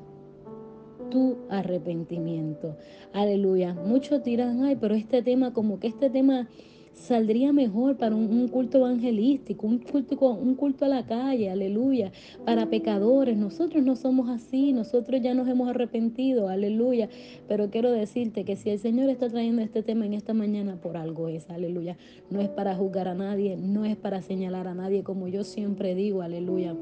tu 1.12 1.37
arrepentimiento. 1.49 2.76
Aleluya. 3.12 3.73
Muchos 3.73 4.25
dirán, 4.25 4.64
ay, 4.64 4.75
pero 4.81 4.97
este 4.97 5.23
tema, 5.23 5.52
como 5.52 5.79
que 5.79 5.87
este 5.87 6.11
tema 6.11 6.49
saldría 6.92 7.52
mejor 7.52 7.97
para 7.97 8.14
un, 8.14 8.49
culto 8.49 8.78
evangelístico, 8.78 9.66
un 9.66 9.78
culto, 9.78 10.16
un 10.32 10.54
culto 10.54 10.85
a 10.85 10.88
la 10.88 11.06
calle, 11.06 11.50
aleluya, 11.50 12.12
para 12.44 12.66
pecadores. 12.66 13.37
Nosotros 13.37 13.82
no 13.82 13.97
somos 13.97 14.28
así, 14.28 14.73
nosotros 14.73 15.20
ya 15.23 15.35
nos 15.35 15.49
hemos 15.49 15.68
arrepentido, 15.68 16.49
aleluya. 16.49 17.09
Pero 17.49 17.70
quiero 17.70 17.90
decirte 17.90 18.44
que 18.44 18.56
si 18.56 18.70
el 18.70 18.78
Señor 18.78 19.09
está 19.09 19.28
trayendo 19.28 19.62
este 19.62 19.82
tema 19.82 20.06
en 20.06 20.14
esta 20.14 20.35
mañana, 20.35 20.76
por 20.76 20.97
algo 20.97 21.28
es, 21.28 21.49
aleluya. 21.50 21.97
No 22.30 22.40
es 22.40 22.49
para 22.49 22.75
juzgar 22.75 23.09
a 23.09 23.14
nadie, 23.14 23.56
no 23.56 23.85
es 23.85 23.97
para 23.97 24.23
señalar 24.23 24.68
a 24.68 24.75
nadie, 24.75 25.02
como 25.02 25.28
yo 25.28 25.44
siempre 25.44 25.94
digo, 25.94 26.23
aleluya. 26.23 26.76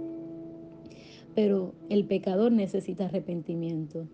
Pero 1.35 1.75
el 1.89 2.05
pecador 2.05 2.53
necesita 2.53 3.07
arrepentimiento. 3.07 4.09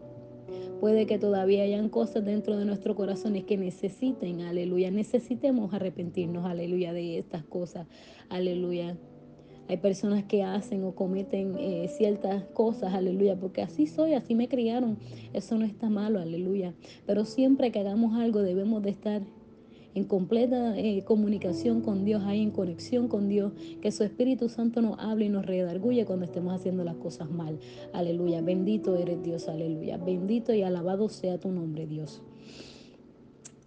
Puede 0.80 1.06
que 1.06 1.18
todavía 1.18 1.62
hayan 1.62 1.88
cosas 1.88 2.24
dentro 2.24 2.56
de 2.58 2.64
nuestro 2.64 2.94
corazones 2.94 3.44
que 3.44 3.56
necesiten, 3.56 4.42
aleluya, 4.42 4.90
necesitemos 4.90 5.72
arrepentirnos, 5.72 6.44
aleluya, 6.44 6.92
de 6.92 7.18
estas 7.18 7.44
cosas, 7.44 7.86
aleluya. 8.28 8.96
Hay 9.68 9.78
personas 9.78 10.24
que 10.24 10.42
hacen 10.42 10.84
o 10.84 10.94
cometen 10.94 11.56
eh, 11.58 11.88
ciertas 11.88 12.44
cosas, 12.52 12.92
aleluya, 12.92 13.36
porque 13.36 13.62
así 13.62 13.86
soy, 13.86 14.12
así 14.12 14.34
me 14.34 14.48
criaron. 14.48 14.98
Eso 15.32 15.56
no 15.56 15.64
está 15.64 15.88
malo, 15.88 16.20
aleluya. 16.20 16.74
Pero 17.06 17.24
siempre 17.24 17.72
que 17.72 17.80
hagamos 17.80 18.14
algo 18.18 18.42
debemos 18.42 18.82
de 18.82 18.90
estar 18.90 19.22
en 19.94 20.04
completa 20.04 20.76
eh, 20.78 21.02
comunicación 21.04 21.80
con 21.80 22.04
Dios, 22.04 22.22
ahí 22.24 22.42
en 22.42 22.50
conexión 22.50 23.08
con 23.08 23.28
Dios, 23.28 23.52
que 23.80 23.92
su 23.92 24.04
Espíritu 24.04 24.48
Santo 24.48 24.82
nos 24.82 24.98
hable 24.98 25.26
y 25.26 25.28
nos 25.28 25.46
redarguye 25.46 26.04
cuando 26.04 26.24
estemos 26.24 26.54
haciendo 26.54 26.84
las 26.84 26.96
cosas 26.96 27.30
mal. 27.30 27.58
Aleluya, 27.92 28.40
bendito 28.40 28.96
eres 28.96 29.22
Dios, 29.22 29.48
aleluya. 29.48 29.96
Bendito 29.96 30.52
y 30.52 30.62
alabado 30.62 31.08
sea 31.08 31.38
tu 31.38 31.50
nombre, 31.50 31.86
Dios. 31.86 32.22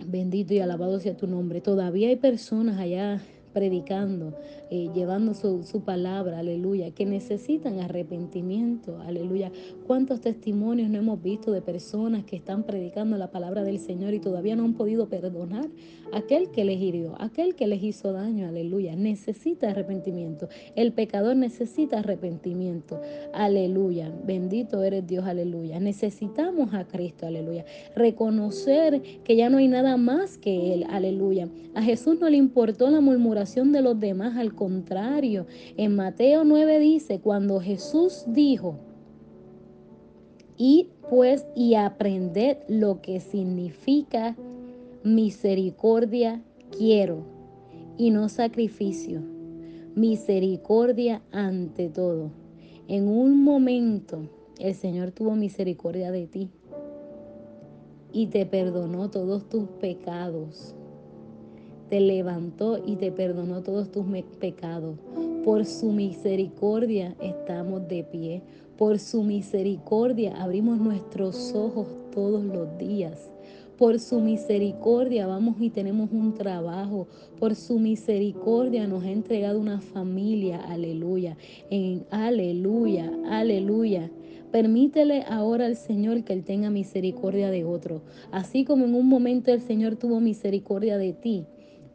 Bendito 0.06 0.54
y 0.54 0.60
alabado 0.60 1.00
sea 1.00 1.18
tu 1.18 1.28
nombre. 1.28 1.62
Todavía 1.62 2.10
hay 2.10 2.18
personas 2.18 2.80
allá 2.80 3.22
predicando, 3.58 4.36
eh, 4.70 4.92
llevando 4.94 5.34
su, 5.34 5.64
su, 5.64 5.82
palabra, 5.82 6.38
aleluya, 6.38 6.92
que 6.92 7.08
necesitan 7.08 7.80
arrepentimiento, 7.80 9.00
aleluya. 9.00 9.52
¿Cuántos 9.88 10.22
testimonios 10.22 10.92
no 10.92 11.00
hemos 11.00 11.24
visto 11.24 11.52
de 11.52 11.64
personas 11.64 12.24
que 12.24 12.36
están 12.36 12.62
predicando 12.62 13.18
la 13.18 13.32
palabra 13.32 13.64
del 13.64 13.80
Señor 13.80 14.14
y 14.14 14.20
todavía 14.20 14.56
no 14.56 14.64
han 14.64 14.76
podido 14.76 15.10
perdonar 15.10 15.68
aquel 16.14 16.52
que 16.52 16.66
les 16.66 16.80
hirió, 16.80 17.16
aquel 17.20 17.56
que 17.56 17.66
les 17.66 17.82
hizo 17.82 18.14
daño, 18.14 18.48
aleluya? 18.48 18.96
Necesita 18.96 19.72
arrepentimiento. 19.72 20.50
El 20.76 20.94
pecador 20.94 21.36
necesita 21.36 21.98
arrepentimiento, 21.98 23.02
aleluya. 23.34 24.14
Bendito 24.24 24.84
eres 24.84 25.08
Dios, 25.08 25.26
aleluya. 25.26 25.80
Necesitamos 25.80 26.76
a 26.76 26.86
Cristo, 26.86 27.26
aleluya. 27.26 27.66
Reconocer 27.96 29.02
que 29.24 29.36
ya 29.36 29.50
no 29.50 29.58
hay 29.58 29.68
nada 29.68 29.98
más 29.98 30.38
que 30.38 30.74
Él, 30.74 30.86
aleluya. 30.92 31.50
A 31.74 31.82
Jesús 31.82 32.20
no 32.20 32.30
le 32.30 32.38
importó 32.38 32.92
la 32.92 33.02
murmuración 33.02 33.47
de 33.56 33.82
los 33.82 34.00
demás, 34.00 34.38
al 34.38 34.54
contrario. 34.54 35.48
En 35.78 35.96
Mateo 35.96 36.44
9 36.44 36.80
dice, 36.80 37.20
cuando 37.20 37.60
Jesús 37.60 38.26
dijo, 38.28 38.76
y 40.58 40.90
pues 41.10 41.46
y 41.56 41.76
aprended 41.76 42.58
lo 42.68 43.02
que 43.02 43.20
significa 43.20 44.36
misericordia 45.04 46.42
quiero 46.78 47.24
y 47.98 48.12
no 48.12 48.30
sacrificio. 48.30 49.22
Misericordia 49.96 51.22
ante 51.32 51.90
todo. 51.90 52.32
En 52.88 53.08
un 53.08 53.44
momento 53.44 54.30
el 54.60 54.76
Señor 54.76 55.12
tuvo 55.12 55.36
misericordia 55.36 56.12
de 56.12 56.28
ti 56.28 56.50
y 58.12 58.28
te 58.28 58.46
perdonó 58.46 59.10
todos 59.10 59.48
tus 59.50 59.66
pecados 59.80 60.76
te 61.90 62.00
levantó 62.02 62.82
y 62.86 62.96
te 62.96 63.12
perdonó 63.12 63.62
todos 63.62 63.92
tus 63.92 64.06
pecados. 64.40 64.98
Por 65.44 65.66
su 65.66 65.92
misericordia 65.92 67.16
estamos 67.22 67.88
de 67.88 68.04
pie. 68.04 68.42
Por 68.78 69.00
su 69.00 69.24
misericordia 69.24 70.42
abrimos 70.42 70.78
nuestros 70.78 71.54
ojos 71.56 71.88
todos 72.14 72.44
los 72.44 72.78
días. 72.78 73.30
Por 73.78 74.00
su 74.00 74.20
misericordia 74.20 75.28
vamos 75.28 75.56
y 75.60 75.70
tenemos 75.70 76.12
un 76.12 76.34
trabajo. 76.34 77.08
Por 77.40 77.56
su 77.56 77.80
misericordia 77.80 78.88
nos 78.88 79.04
ha 79.04 79.12
entregado 79.12 79.60
una 79.60 79.82
familia. 79.82 80.60
Aleluya. 80.62 81.38
En 81.70 82.06
aleluya, 82.10 83.12
aleluya. 83.30 84.12
Permítele 84.52 85.24
ahora 85.30 85.66
al 85.66 85.76
Señor 85.76 86.24
que 86.24 86.34
Él 86.34 86.44
tenga 86.44 86.70
misericordia 86.70 87.52
de 87.52 87.66
otro. 87.66 88.02
Así 88.32 88.66
como 88.66 88.86
en 88.86 88.96
un 88.96 89.08
momento 89.08 89.52
el 89.52 89.62
Señor 89.62 89.96
tuvo 89.96 90.20
misericordia 90.20 90.98
de 90.98 91.14
ti. 91.14 91.46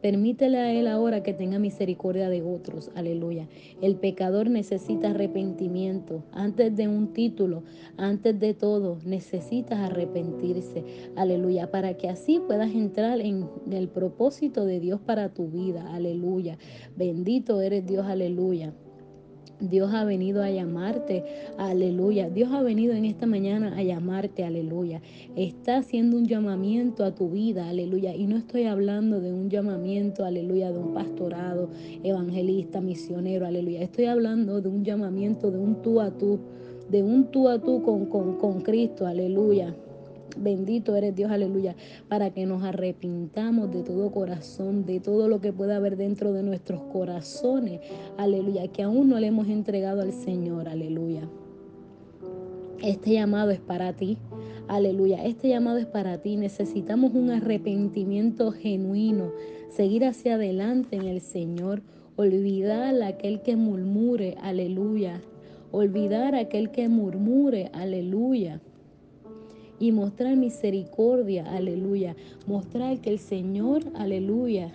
Permítele 0.03 0.57
a 0.57 0.73
Él 0.73 0.89
ahora 0.89 1.23
que 1.23 1.33
tenga 1.33 1.59
misericordia 1.59 2.27
de 2.27 2.41
otros. 2.41 2.91
Aleluya. 2.93 3.47
El 3.81 3.95
pecador 3.95 4.49
necesita 4.49 5.11
arrepentimiento. 5.11 6.25
Antes 6.33 6.75
de 6.75 6.89
un 6.89 7.13
título, 7.13 7.63
antes 7.95 8.37
de 8.37 8.53
todo, 8.53 8.97
necesitas 9.05 9.79
arrepentirse. 9.79 10.83
Aleluya. 11.15 11.71
Para 11.71 11.93
que 11.93 12.09
así 12.09 12.41
puedas 12.45 12.75
entrar 12.75 13.21
en 13.21 13.47
el 13.71 13.87
propósito 13.87 14.65
de 14.65 14.81
Dios 14.81 14.99
para 14.99 15.29
tu 15.29 15.47
vida. 15.47 15.95
Aleluya. 15.95 16.57
Bendito 16.97 17.61
eres 17.61 17.85
Dios. 17.87 18.05
Aleluya. 18.05 18.73
Dios 19.69 19.93
ha 19.93 20.03
venido 20.03 20.43
a 20.43 20.49
llamarte, 20.49 21.23
aleluya. 21.57 22.29
Dios 22.29 22.51
ha 22.51 22.61
venido 22.61 22.93
en 22.93 23.05
esta 23.05 23.25
mañana 23.25 23.77
a 23.77 23.83
llamarte, 23.83 24.43
aleluya. 24.43 25.01
Está 25.37 25.77
haciendo 25.77 26.17
un 26.17 26.25
llamamiento 26.25 27.05
a 27.05 27.15
tu 27.15 27.29
vida, 27.29 27.69
aleluya. 27.69 28.13
Y 28.13 28.27
no 28.27 28.35
estoy 28.35 28.65
hablando 28.65 29.21
de 29.21 29.31
un 29.31 29.49
llamamiento, 29.49 30.25
aleluya, 30.25 30.71
de 30.71 30.79
un 30.79 30.93
pastorado, 30.93 31.69
evangelista, 32.03 32.81
misionero, 32.81 33.45
aleluya. 33.45 33.81
Estoy 33.81 34.05
hablando 34.05 34.59
de 34.59 34.67
un 34.67 34.83
llamamiento, 34.83 35.49
de 35.49 35.59
un 35.59 35.81
tú 35.81 36.01
a 36.01 36.11
tú, 36.11 36.39
de 36.89 37.01
un 37.01 37.31
tú 37.31 37.47
a 37.47 37.59
tú 37.59 37.81
con, 37.83 38.07
con, 38.07 38.37
con 38.37 38.61
Cristo, 38.61 39.07
aleluya. 39.07 39.73
Bendito 40.37 40.95
eres 40.95 41.15
Dios, 41.15 41.31
aleluya, 41.31 41.75
para 42.07 42.31
que 42.31 42.45
nos 42.45 42.63
arrepintamos 42.63 43.71
de 43.71 43.83
todo 43.83 44.11
corazón, 44.11 44.85
de 44.85 44.99
todo 44.99 45.27
lo 45.27 45.41
que 45.41 45.53
pueda 45.53 45.75
haber 45.75 45.95
dentro 45.95 46.33
de 46.33 46.41
nuestros 46.41 46.81
corazones, 46.83 47.81
aleluya, 48.17 48.67
que 48.67 48.81
aún 48.81 49.09
no 49.09 49.19
le 49.19 49.27
hemos 49.27 49.47
entregado 49.47 50.01
al 50.01 50.11
Señor, 50.11 50.69
aleluya. 50.69 51.29
Este 52.81 53.13
llamado 53.13 53.51
es 53.51 53.59
para 53.59 53.93
ti, 53.93 54.17
aleluya, 54.67 55.23
este 55.23 55.49
llamado 55.49 55.77
es 55.77 55.85
para 55.85 56.17
ti. 56.17 56.35
Necesitamos 56.35 57.13
un 57.13 57.29
arrepentimiento 57.29 58.51
genuino, 58.51 59.31
seguir 59.69 60.03
hacia 60.03 60.35
adelante 60.35 60.95
en 60.95 61.03
el 61.03 61.21
Señor, 61.21 61.83
olvidar 62.15 63.01
a 63.01 63.07
aquel 63.07 63.41
que 63.41 63.55
murmure, 63.55 64.35
aleluya, 64.41 65.21
olvidar 65.71 66.33
a 66.33 66.39
aquel 66.39 66.71
que 66.71 66.89
murmure, 66.89 67.69
aleluya 67.71 68.61
y 69.83 69.91
mostrar 69.91 70.37
misericordia, 70.37 71.43
aleluya. 71.43 72.15
Mostrar 72.47 73.01
que 73.01 73.09
el 73.09 73.19
Señor, 73.19 73.83
aleluya, 73.95 74.71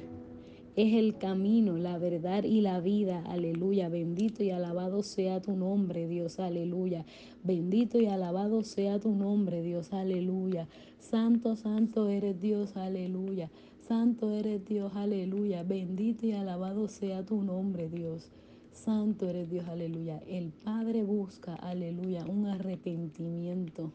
es 0.77 0.93
el 0.93 1.17
camino, 1.17 1.79
la 1.79 1.97
verdad 1.97 2.45
y 2.45 2.61
la 2.61 2.81
vida, 2.81 3.23
aleluya. 3.27 3.88
Bendito 3.88 4.45
y 4.45 4.50
alabado 4.50 5.03
sea 5.03 5.41
tu 5.41 5.57
nombre, 5.57 6.07
Dios, 6.09 6.38
aleluya. 6.38 7.07
Bendito 7.43 7.99
y 7.99 8.05
alabado 8.05 8.62
sea 8.65 9.00
tu 9.00 9.15
nombre, 9.15 9.62
Dios, 9.62 9.95
aleluya. 9.95 10.69
Santo, 10.99 11.57
santo 11.57 12.11
eres 12.11 12.38
Dios, 12.38 12.77
aleluya. 12.77 13.50
Santo 13.81 14.35
eres 14.35 14.62
Dios, 14.67 14.93
aleluya. 14.95 15.62
Bendito 15.62 16.27
y 16.27 16.33
alabado 16.33 16.87
sea 16.87 17.25
tu 17.25 17.43
nombre, 17.43 17.88
Dios. 17.88 18.31
Santo 18.73 19.27
eres 19.27 19.49
Dios, 19.49 19.67
aleluya. 19.69 20.21
El 20.29 20.53
Padre 20.53 21.03
busca, 21.03 21.55
aleluya, 21.55 22.27
un 22.27 22.47
arrepentimiento. 22.47 23.91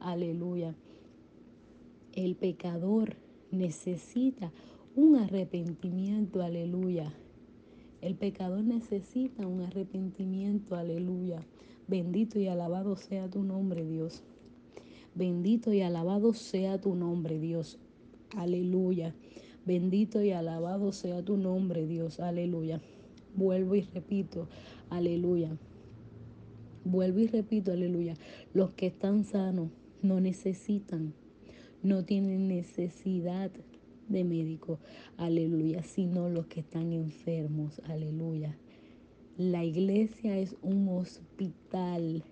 Aleluya. 0.00 0.74
El 2.12 2.36
pecador 2.36 3.16
necesita 3.50 4.52
un 4.94 5.16
arrepentimiento, 5.16 6.42
aleluya. 6.42 7.12
El 8.00 8.14
pecador 8.14 8.64
necesita 8.64 9.46
un 9.46 9.60
arrepentimiento, 9.60 10.76
aleluya. 10.76 11.40
Bendito 11.88 12.38
y 12.38 12.46
alabado 12.46 12.96
sea 12.96 13.28
tu 13.28 13.42
nombre, 13.42 13.84
Dios. 13.84 14.22
Bendito 15.14 15.72
y 15.72 15.80
alabado 15.80 16.32
sea 16.34 16.80
tu 16.80 16.94
nombre, 16.94 17.38
Dios. 17.38 17.78
Aleluya. 18.36 19.14
Bendito 19.64 20.22
y 20.22 20.30
alabado 20.30 20.92
sea 20.92 21.24
tu 21.24 21.36
nombre, 21.36 21.86
Dios. 21.86 22.20
Aleluya. 22.20 22.80
Vuelvo 23.34 23.74
y 23.74 23.82
repito, 23.82 24.48
aleluya. 24.90 25.56
Vuelvo 26.84 27.20
y 27.20 27.26
repito, 27.26 27.72
aleluya. 27.72 28.14
Los 28.54 28.70
que 28.70 28.86
están 28.86 29.24
sanos, 29.24 29.70
no 30.02 30.20
necesitan, 30.20 31.14
no 31.82 32.04
tienen 32.04 32.48
necesidad 32.48 33.50
de 34.08 34.24
médicos, 34.24 34.78
aleluya, 35.16 35.82
sino 35.82 36.28
los 36.28 36.46
que 36.46 36.60
están 36.60 36.92
enfermos, 36.92 37.80
aleluya. 37.86 38.56
La 39.36 39.64
iglesia 39.64 40.36
es 40.36 40.56
un 40.62 40.88
hospital. 40.88 42.24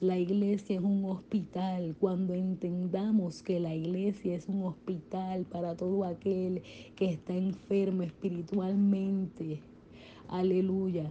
La 0.00 0.18
iglesia 0.18 0.76
es 0.76 0.82
un 0.82 1.06
hospital. 1.06 1.96
Cuando 1.98 2.34
entendamos 2.34 3.42
que 3.42 3.58
la 3.58 3.74
iglesia 3.74 4.34
es 4.34 4.46
un 4.46 4.62
hospital 4.64 5.46
para 5.46 5.74
todo 5.76 6.04
aquel 6.04 6.60
que 6.94 7.06
está 7.06 7.34
enfermo 7.34 8.02
espiritualmente. 8.02 9.60
Aleluya. 10.28 11.10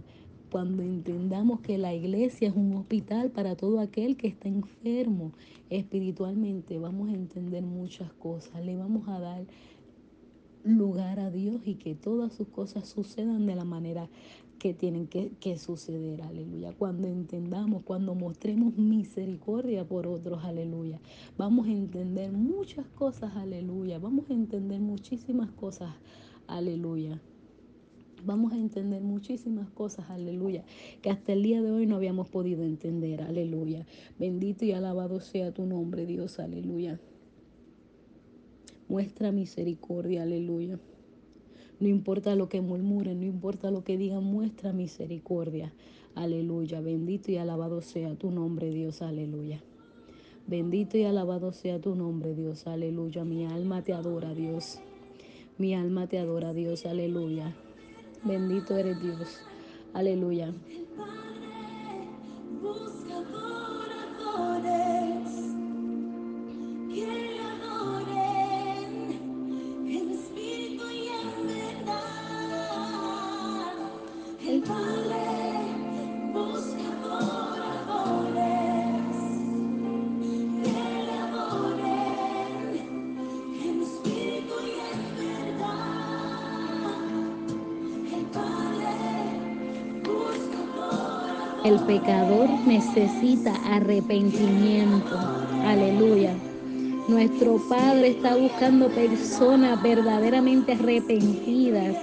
Cuando 0.56 0.82
entendamos 0.82 1.60
que 1.60 1.76
la 1.76 1.92
iglesia 1.92 2.48
es 2.48 2.56
un 2.56 2.74
hospital 2.76 3.30
para 3.30 3.56
todo 3.56 3.78
aquel 3.78 4.16
que 4.16 4.26
está 4.28 4.48
enfermo 4.48 5.32
espiritualmente, 5.68 6.78
vamos 6.78 7.10
a 7.10 7.12
entender 7.12 7.62
muchas 7.62 8.10
cosas. 8.14 8.64
Le 8.64 8.74
vamos 8.74 9.06
a 9.06 9.20
dar 9.20 9.44
lugar 10.64 11.20
a 11.20 11.30
Dios 11.30 11.60
y 11.66 11.74
que 11.74 11.94
todas 11.94 12.32
sus 12.32 12.48
cosas 12.48 12.88
sucedan 12.88 13.44
de 13.44 13.54
la 13.54 13.66
manera 13.66 14.08
que 14.58 14.72
tienen 14.72 15.08
que, 15.08 15.58
suceder, 15.58 16.22
aleluya. 16.22 16.72
Cuando 16.72 17.06
entendamos, 17.06 17.82
cuando 17.82 18.14
mostremos 18.14 18.78
misericordia 18.78 19.86
por 19.86 20.06
otros, 20.06 20.42
aleluya. 20.42 20.98
Vamos 21.36 21.66
a 21.66 21.72
entender 21.72 22.32
muchas 22.32 22.86
cosas, 22.86 23.36
aleluya. 23.36 23.98
Vamos 23.98 24.30
a 24.30 24.32
entender 24.32 24.80
muchísimas 24.80 25.50
cosas, 25.50 25.90
aleluya. 26.46 27.20
Vamos 28.24 28.52
a 28.52 28.56
entender 28.56 29.02
muchísimas 29.02 29.70
cosas, 29.70 30.10
aleluya, 30.10 30.64
que 31.02 31.10
hasta 31.10 31.32
el 31.32 31.42
día 31.42 31.62
de 31.62 31.70
hoy 31.70 31.86
no 31.86 31.96
habíamos 31.96 32.28
podido 32.28 32.64
entender, 32.64 33.22
aleluya. 33.22 33.86
Bendito 34.18 34.64
y 34.64 34.72
alabado 34.72 35.20
sea 35.20 35.52
tu 35.52 35.66
nombre, 35.66 36.06
Dios, 36.06 36.38
aleluya. 36.38 36.98
Muestra 38.88 39.32
misericordia, 39.32 40.22
aleluya. 40.22 40.78
No 41.78 41.88
importa 41.88 42.34
lo 42.36 42.48
que 42.48 42.60
murmuren, 42.62 43.20
no 43.20 43.26
importa 43.26 43.70
lo 43.70 43.84
que 43.84 43.98
digan, 43.98 44.24
muestra 44.24 44.72
misericordia. 44.72 45.72
Aleluya. 46.14 46.80
Bendito 46.80 47.30
y 47.30 47.36
alabado 47.36 47.82
sea 47.82 48.14
tu 48.14 48.30
nombre, 48.30 48.70
Dios. 48.70 49.02
Aleluya. 49.02 49.62
Bendito 50.46 50.96
y 50.96 51.04
alabado 51.04 51.52
sea 51.52 51.78
tu 51.78 51.94
nombre, 51.94 52.34
Dios. 52.34 52.66
Aleluya. 52.66 53.24
Mi 53.24 53.44
alma 53.44 53.82
te 53.82 53.92
adora, 53.92 54.32
Dios. 54.32 54.80
Mi 55.58 55.74
alma 55.74 56.06
te 56.06 56.18
adora, 56.18 56.54
Dios. 56.54 56.86
Aleluya. 56.86 57.54
Bendito 58.26 58.76
eres 58.76 58.98
Dios. 58.98 59.44
Aleluya. 59.92 60.52
El 60.68 60.86
pecador 91.74 92.48
necesita 92.64 93.52
arrepentimiento. 93.68 95.18
Aleluya. 95.64 96.32
Nuestro 97.08 97.56
Padre 97.68 98.08
está 98.10 98.36
buscando 98.36 98.88
personas 98.88 99.82
verdaderamente 99.82 100.72
arrepentidas. 100.72 101.96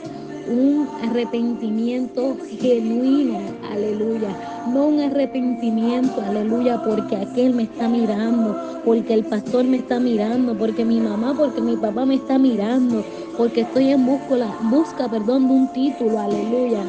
Un 0.49 0.89
arrepentimiento 1.01 2.35
genuino. 2.59 3.39
Aleluya. 3.71 4.35
No 4.67 4.87
un 4.87 4.99
arrepentimiento. 4.99 6.21
Aleluya. 6.21 6.83
Porque 6.83 7.15
aquel 7.15 7.53
me 7.53 7.63
está 7.63 7.87
mirando. 7.87 8.81
Porque 8.83 9.13
el 9.13 9.23
pastor 9.23 9.63
me 9.63 9.77
está 9.77 9.99
mirando. 9.99 10.57
Porque 10.57 10.83
mi 10.83 10.99
mamá, 10.99 11.33
porque 11.37 11.61
mi 11.61 11.77
papá 11.77 12.05
me 12.05 12.15
está 12.15 12.37
mirando. 12.37 13.03
Porque 13.37 13.61
estoy 13.61 13.91
en 13.91 14.05
busca, 14.05 14.57
busca 14.63 15.09
perdón, 15.09 15.47
de 15.47 15.53
un 15.53 15.71
título. 15.71 16.19
Aleluya 16.19 16.83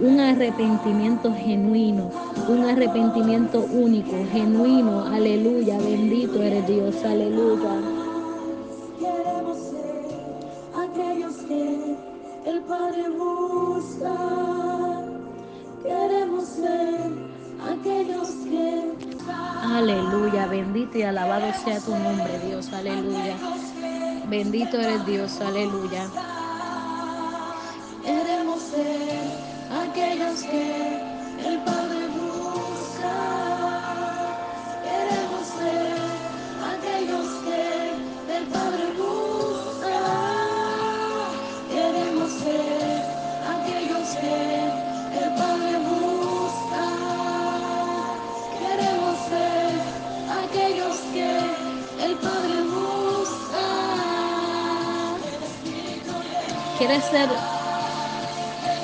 un 0.00 0.20
arrepentimiento 0.20 1.34
genuino, 1.34 2.10
un 2.48 2.64
arrepentimiento 2.64 3.60
único, 3.72 4.12
genuino, 4.30 5.04
aleluya, 5.06 5.78
bendito 5.78 6.42
eres 6.42 6.66
Dios, 6.66 6.96
aleluya. 7.04 7.70
Queremos 8.98 9.58
ser 9.58 10.06
aquellos 10.76 11.36
que 11.48 11.96
el 12.44 12.60
Padre 12.62 13.08
busca, 13.08 14.14
queremos 15.82 16.44
ser 16.44 17.12
aquellos 17.72 18.28
que... 18.28 18.92
Aleluya, 19.62 20.46
bendito 20.46 20.98
y 20.98 21.02
alabado 21.02 21.46
sea 21.64 21.80
tu 21.80 21.90
nombre, 21.92 22.38
Dios, 22.46 22.72
aleluya. 22.72 23.36
Bendito 24.28 24.78
eres 24.78 25.06
Dios, 25.06 25.40
aleluya. 25.40 26.06
Queremos 28.04 28.60
ser 28.60 29.35
aquellos 29.96 30.42
que 30.42 31.00
el 31.48 31.58
Padre 31.60 32.08
busca. 32.08 33.14
Queremos 34.84 35.46
ser 35.56 35.96
aquellos 36.72 37.26
que 37.46 37.62
el 38.36 38.44
Padre 38.48 38.84
busca. 38.98 39.98
Queremos 41.72 42.30
ser 42.30 43.02
aquellos 43.56 44.08
que 44.20 44.38
el 45.18 45.30
Padre 45.34 45.72
busca. 45.88 46.84
Queremos 48.60 49.16
ser 49.30 49.72
aquellos 50.44 50.96
que 51.14 51.30
el 52.04 52.14
Padre 52.16 52.56
busca. 52.74 53.64
¿Quieres 56.76 57.04
ser 57.04 57.55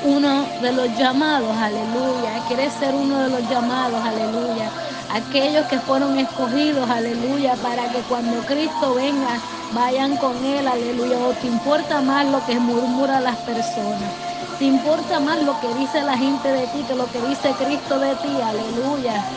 uno 0.03 0.53
de 0.57 0.73
los 0.73 0.93
llamados, 0.93 1.57
aleluya. 1.59 2.43
Quieres 2.45 2.75
ser 2.75 2.95
uno 2.97 3.23
de 3.23 3.31
los 3.31 3.45
llamados, 3.47 4.05
aleluya. 4.05 4.73
Aquellos 5.09 5.67
que 5.67 5.81
fueron 5.81 6.19
escogidos, 6.19 6.91
aleluya, 6.91 7.59
para 7.59 7.91
que 7.91 8.05
cuando 8.05 8.45
Cristo 8.45 8.95
venga, 8.95 9.45
vayan 9.71 10.19
con 10.19 10.45
Él, 10.45 10.69
aleluya. 10.69 11.21
O 11.21 11.37
te 11.37 11.47
importa 11.47 12.03
más 12.03 12.27
lo 12.27 12.45
que 12.45 12.61
murmura 12.61 13.21
las 13.21 13.38
personas. 13.43 14.15
Te 14.57 14.65
importa 14.67 15.21
más 15.21 15.41
lo 15.43 15.59
que 15.59 15.75
dice 15.75 16.03
la 16.03 16.19
gente 16.19 16.53
de 16.53 16.69
ti 16.69 16.85
que 16.87 16.95
lo 16.97 17.11
que 17.11 17.23
dice 17.23 17.57
Cristo 17.57 17.99
de 18.01 18.17
ti, 18.17 18.41
aleluya. 18.43 19.29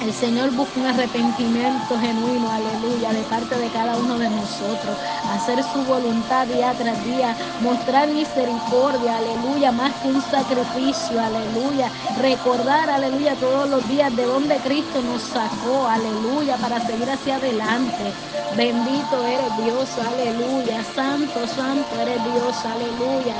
El 0.00 0.14
Señor 0.14 0.52
busca 0.52 0.80
un 0.80 0.86
arrepentimiento 0.86 1.98
genuino, 1.98 2.50
aleluya, 2.52 3.12
de 3.12 3.22
parte 3.24 3.56
de 3.58 3.68
cada 3.68 3.96
uno 3.96 4.16
de 4.16 4.30
nosotros. 4.30 4.96
Hacer 5.32 5.62
su 5.64 5.82
voluntad 5.84 6.46
día 6.46 6.72
tras 6.78 7.04
día, 7.04 7.36
mostrar 7.60 8.08
misericordia, 8.08 9.16
aleluya, 9.18 9.72
más 9.72 9.92
que 9.96 10.08
un 10.08 10.22
sacrificio, 10.22 11.20
aleluya. 11.20 11.90
Recordar, 12.20 12.90
aleluya, 12.90 13.34
todos 13.36 13.68
los 13.68 13.88
días 13.88 14.14
de 14.16 14.24
donde 14.24 14.56
Cristo 14.58 15.02
nos 15.02 15.22
sacó, 15.22 15.88
aleluya, 15.88 16.56
para 16.58 16.80
seguir 16.86 17.10
hacia 17.10 17.36
adelante. 17.36 18.14
Bendito 18.56 19.24
eres 19.26 19.56
Dios, 19.64 19.98
aleluya. 19.98 20.84
Santo, 20.84 21.46
santo 21.48 22.00
eres 22.00 22.22
Dios, 22.24 22.64
aleluya. 22.64 23.34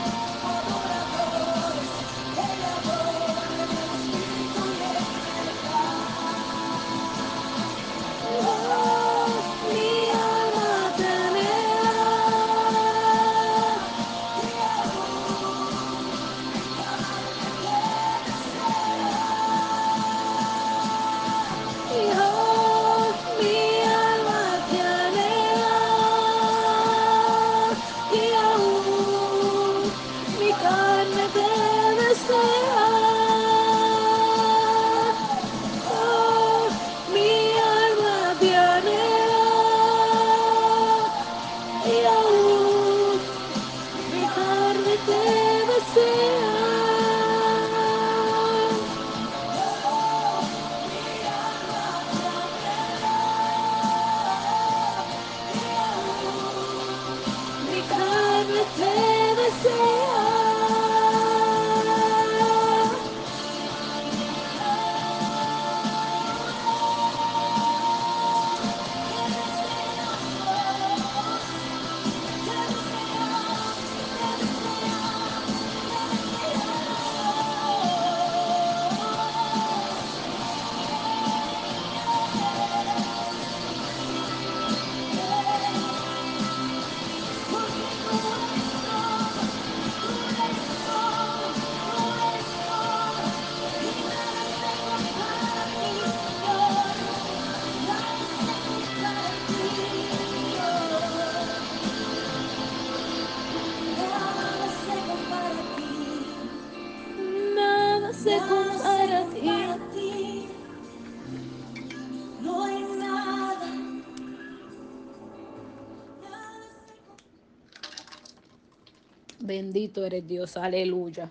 Bendito 119.78 120.04
eres 120.04 120.26
Dios, 120.26 120.56
aleluya. 120.56 121.30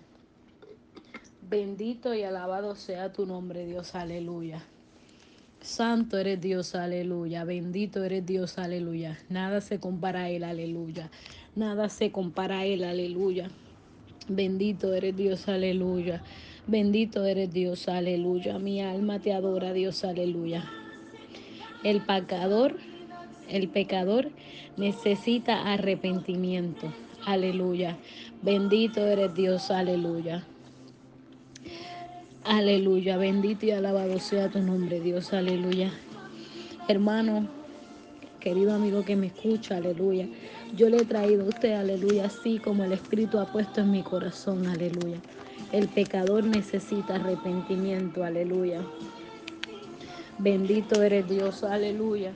Bendito 1.50 2.14
y 2.14 2.22
alabado 2.22 2.76
sea 2.76 3.12
tu 3.12 3.26
nombre, 3.26 3.66
Dios, 3.66 3.94
aleluya. 3.94 4.64
Santo 5.60 6.16
eres 6.16 6.40
Dios, 6.40 6.74
aleluya. 6.74 7.44
Bendito 7.44 8.02
eres 8.02 8.24
Dios, 8.24 8.56
aleluya. 8.56 9.18
Nada 9.28 9.60
se 9.60 9.78
compara 9.78 10.22
a 10.22 10.30
Él, 10.30 10.44
aleluya. 10.44 11.10
Nada 11.56 11.90
se 11.90 12.10
compara 12.10 12.60
a 12.60 12.64
Él, 12.64 12.84
aleluya. 12.84 13.50
Bendito 14.28 14.94
eres 14.94 15.14
Dios, 15.14 15.46
aleluya. 15.46 16.22
Bendito 16.66 17.26
eres 17.26 17.52
Dios, 17.52 17.86
aleluya. 17.86 18.58
Mi 18.58 18.80
alma 18.80 19.18
te 19.18 19.34
adora, 19.34 19.74
Dios, 19.74 20.04
aleluya. 20.04 20.64
El 21.84 22.00
pecador, 22.00 22.78
el 23.50 23.68
pecador 23.68 24.30
necesita 24.78 25.70
arrepentimiento, 25.70 26.90
aleluya. 27.32 27.96
Bendito 28.42 29.06
eres 29.06 29.34
Dios, 29.34 29.70
aleluya. 29.70 30.44
Aleluya, 32.44 33.18
bendito 33.18 33.66
y 33.66 33.72
alabado 33.72 34.18
sea 34.18 34.48
tu 34.48 34.60
nombre, 34.60 35.00
Dios, 35.00 35.32
aleluya. 35.32 35.90
Hermano, 36.88 37.46
querido 38.40 38.74
amigo 38.74 39.04
que 39.04 39.16
me 39.16 39.26
escucha, 39.26 39.76
aleluya. 39.76 40.26
Yo 40.74 40.88
le 40.88 40.98
he 40.98 41.04
traído 41.04 41.44
a 41.44 41.48
usted, 41.48 41.74
aleluya, 41.74 42.26
así 42.26 42.58
como 42.58 42.84
el 42.84 42.92
Espíritu 42.92 43.38
ha 43.38 43.46
puesto 43.46 43.82
en 43.82 43.90
mi 43.90 44.02
corazón, 44.02 44.66
aleluya. 44.66 45.18
El 45.72 45.88
pecador 45.88 46.44
necesita 46.44 47.16
arrepentimiento, 47.16 48.24
aleluya. 48.24 48.80
Bendito 50.38 51.02
eres 51.02 51.28
Dios, 51.28 51.64
aleluya. 51.64 52.32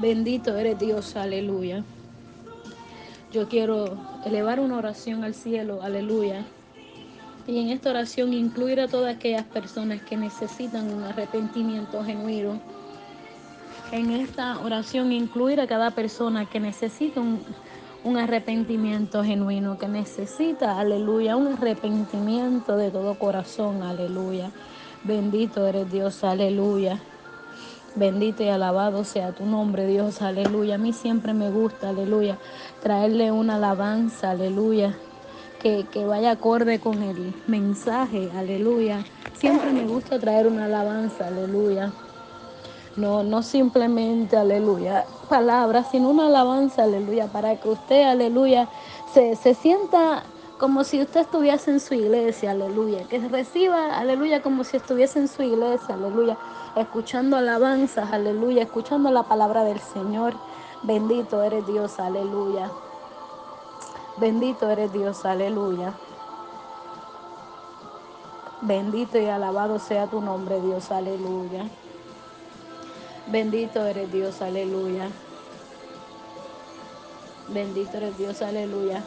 Bendito 0.00 0.56
eres 0.56 0.78
Dios, 0.78 1.14
aleluya. 1.14 1.84
Yo 3.32 3.48
quiero 3.48 3.96
elevar 4.24 4.60
una 4.60 4.76
oración 4.76 5.24
al 5.24 5.34
cielo, 5.34 5.82
aleluya. 5.82 6.44
Y 7.46 7.58
en 7.58 7.70
esta 7.70 7.90
oración 7.90 8.32
incluir 8.32 8.80
a 8.80 8.88
todas 8.88 9.16
aquellas 9.16 9.44
personas 9.44 10.02
que 10.02 10.16
necesitan 10.16 10.92
un 10.92 11.02
arrepentimiento 11.04 12.04
genuino 12.04 12.60
en 13.92 14.10
esta 14.12 14.60
oración 14.60 15.12
incluir 15.12 15.60
a 15.60 15.66
cada 15.66 15.90
persona 15.90 16.46
que 16.46 16.60
necesita 16.60 17.20
un, 17.20 17.42
un, 18.04 18.16
arrepentimiento 18.16 19.24
genuino, 19.24 19.78
que 19.78 19.88
necesita, 19.88 20.78
aleluya, 20.78 21.36
un 21.36 21.48
arrepentimiento 21.48 22.76
de 22.76 22.90
todo 22.90 23.18
corazón, 23.18 23.82
aleluya. 23.82 24.50
Bendito 25.02 25.66
eres 25.66 25.90
Dios, 25.90 26.22
aleluya. 26.22 27.00
Bendito 27.96 28.42
y 28.42 28.48
alabado 28.48 29.04
sea 29.04 29.32
tu 29.32 29.44
nombre, 29.44 29.86
Dios, 29.86 30.22
aleluya. 30.22 30.76
A 30.76 30.78
mí 30.78 30.92
siempre 30.92 31.34
me 31.34 31.50
gusta, 31.50 31.88
aleluya, 31.88 32.38
traerle 32.82 33.32
una 33.32 33.56
alabanza, 33.56 34.30
aleluya, 34.30 34.94
que, 35.60 35.86
que 35.92 36.04
vaya 36.06 36.32
acorde 36.32 36.78
con 36.78 37.02
el 37.02 37.34
mensaje, 37.46 38.30
aleluya. 38.36 39.04
Siempre 39.34 39.72
me 39.72 39.84
gusta 39.86 40.18
traer 40.18 40.46
una 40.46 40.66
alabanza, 40.66 41.26
aleluya 41.26 41.92
no, 42.96 43.22
no 43.22 43.42
simplemente, 43.42 44.36
aleluya, 44.36 45.04
palabras, 45.28 45.86
sino 45.90 46.10
una 46.10 46.26
alabanza, 46.26 46.84
aleluya, 46.84 47.26
para 47.28 47.56
que 47.56 47.68
usted, 47.68 48.02
aleluya, 48.02 48.68
se, 49.14 49.36
se 49.36 49.54
sienta 49.54 50.24
como 50.60 50.84
si 50.84 51.00
usted 51.00 51.20
estuviese 51.22 51.70
en 51.70 51.80
su 51.80 51.94
iglesia, 51.94 52.50
aleluya, 52.50 53.08
que 53.08 53.18
reciba, 53.18 53.98
aleluya, 53.98 54.42
como 54.42 54.62
si 54.62 54.76
estuviese 54.76 55.18
en 55.18 55.26
su 55.26 55.42
iglesia, 55.42 55.94
aleluya, 55.94 56.36
escuchando 56.76 57.38
alabanzas, 57.38 58.12
aleluya, 58.12 58.64
escuchando 58.64 59.10
la 59.10 59.22
palabra 59.22 59.64
del 59.64 59.80
Señor. 59.80 60.34
Bendito 60.82 61.42
eres 61.42 61.66
Dios, 61.66 61.98
aleluya. 61.98 62.70
Bendito 64.18 64.68
eres 64.68 64.92
Dios, 64.92 65.24
aleluya. 65.24 65.94
Bendito 68.60 69.18
y 69.18 69.28
alabado 69.28 69.78
sea 69.78 70.08
tu 70.08 70.20
nombre, 70.20 70.60
Dios, 70.60 70.90
aleluya. 70.90 71.64
Bendito 73.28 73.86
eres 73.86 74.12
Dios, 74.12 74.42
aleluya. 74.42 75.08
Bendito 77.48 77.96
eres 77.96 78.18
Dios, 78.18 78.42
aleluya. 78.42 79.02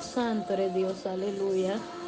Santo 0.00 0.56
Dios, 0.70 1.06
aleluya. 1.06 1.99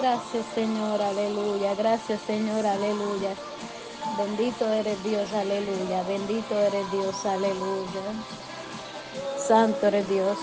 Gracias 0.00 0.46
Señor, 0.54 1.02
aleluya. 1.02 1.74
Gracias 1.74 2.20
Señor, 2.22 2.66
aleluya. 2.66 3.34
Bendito 4.18 4.68
eres 4.72 5.02
Dios, 5.02 5.32
aleluya. 5.32 6.02
Bendito 6.04 6.58
eres 6.58 6.90
Dios, 6.90 7.26
aleluya. 7.26 8.02
Santo 9.36 9.86
eres 9.88 10.08
Dios. 10.08 10.38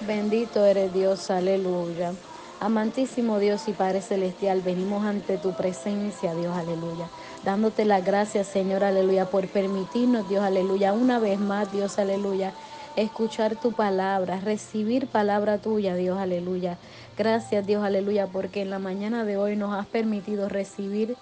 Bendito 0.00 0.64
eres 0.64 0.92
Dios, 0.92 1.30
aleluya. 1.30 2.14
Amantísimo 2.60 3.38
Dios 3.38 3.68
y 3.68 3.72
Padre 3.72 4.02
Celestial, 4.02 4.62
venimos 4.62 5.04
ante 5.04 5.38
tu 5.38 5.54
presencia, 5.54 6.34
Dios, 6.34 6.56
aleluya. 6.56 7.08
Dándote 7.44 7.84
las 7.84 8.04
gracias, 8.04 8.48
Señor, 8.48 8.84
aleluya, 8.84 9.30
por 9.30 9.48
permitirnos, 9.48 10.28
Dios, 10.28 10.42
aleluya, 10.44 10.92
una 10.92 11.20
vez 11.20 11.38
más, 11.38 11.70
Dios, 11.72 11.98
aleluya, 11.98 12.54
escuchar 13.02 13.56
tu 13.56 13.72
palabra, 13.72 14.40
recibir 14.40 15.06
palabra 15.06 15.58
tuya, 15.58 15.94
Dios, 15.94 16.18
aleluya. 16.18 16.78
Gracias, 17.16 17.66
Dios, 17.66 17.84
aleluya, 17.84 18.26
porque 18.26 18.62
en 18.62 18.70
la 18.70 18.78
mañana 18.78 19.24
de 19.24 19.36
hoy 19.36 19.56
nos 19.56 19.74
has 19.74 19.86
permitido 19.86 20.48
recibir 20.48 21.16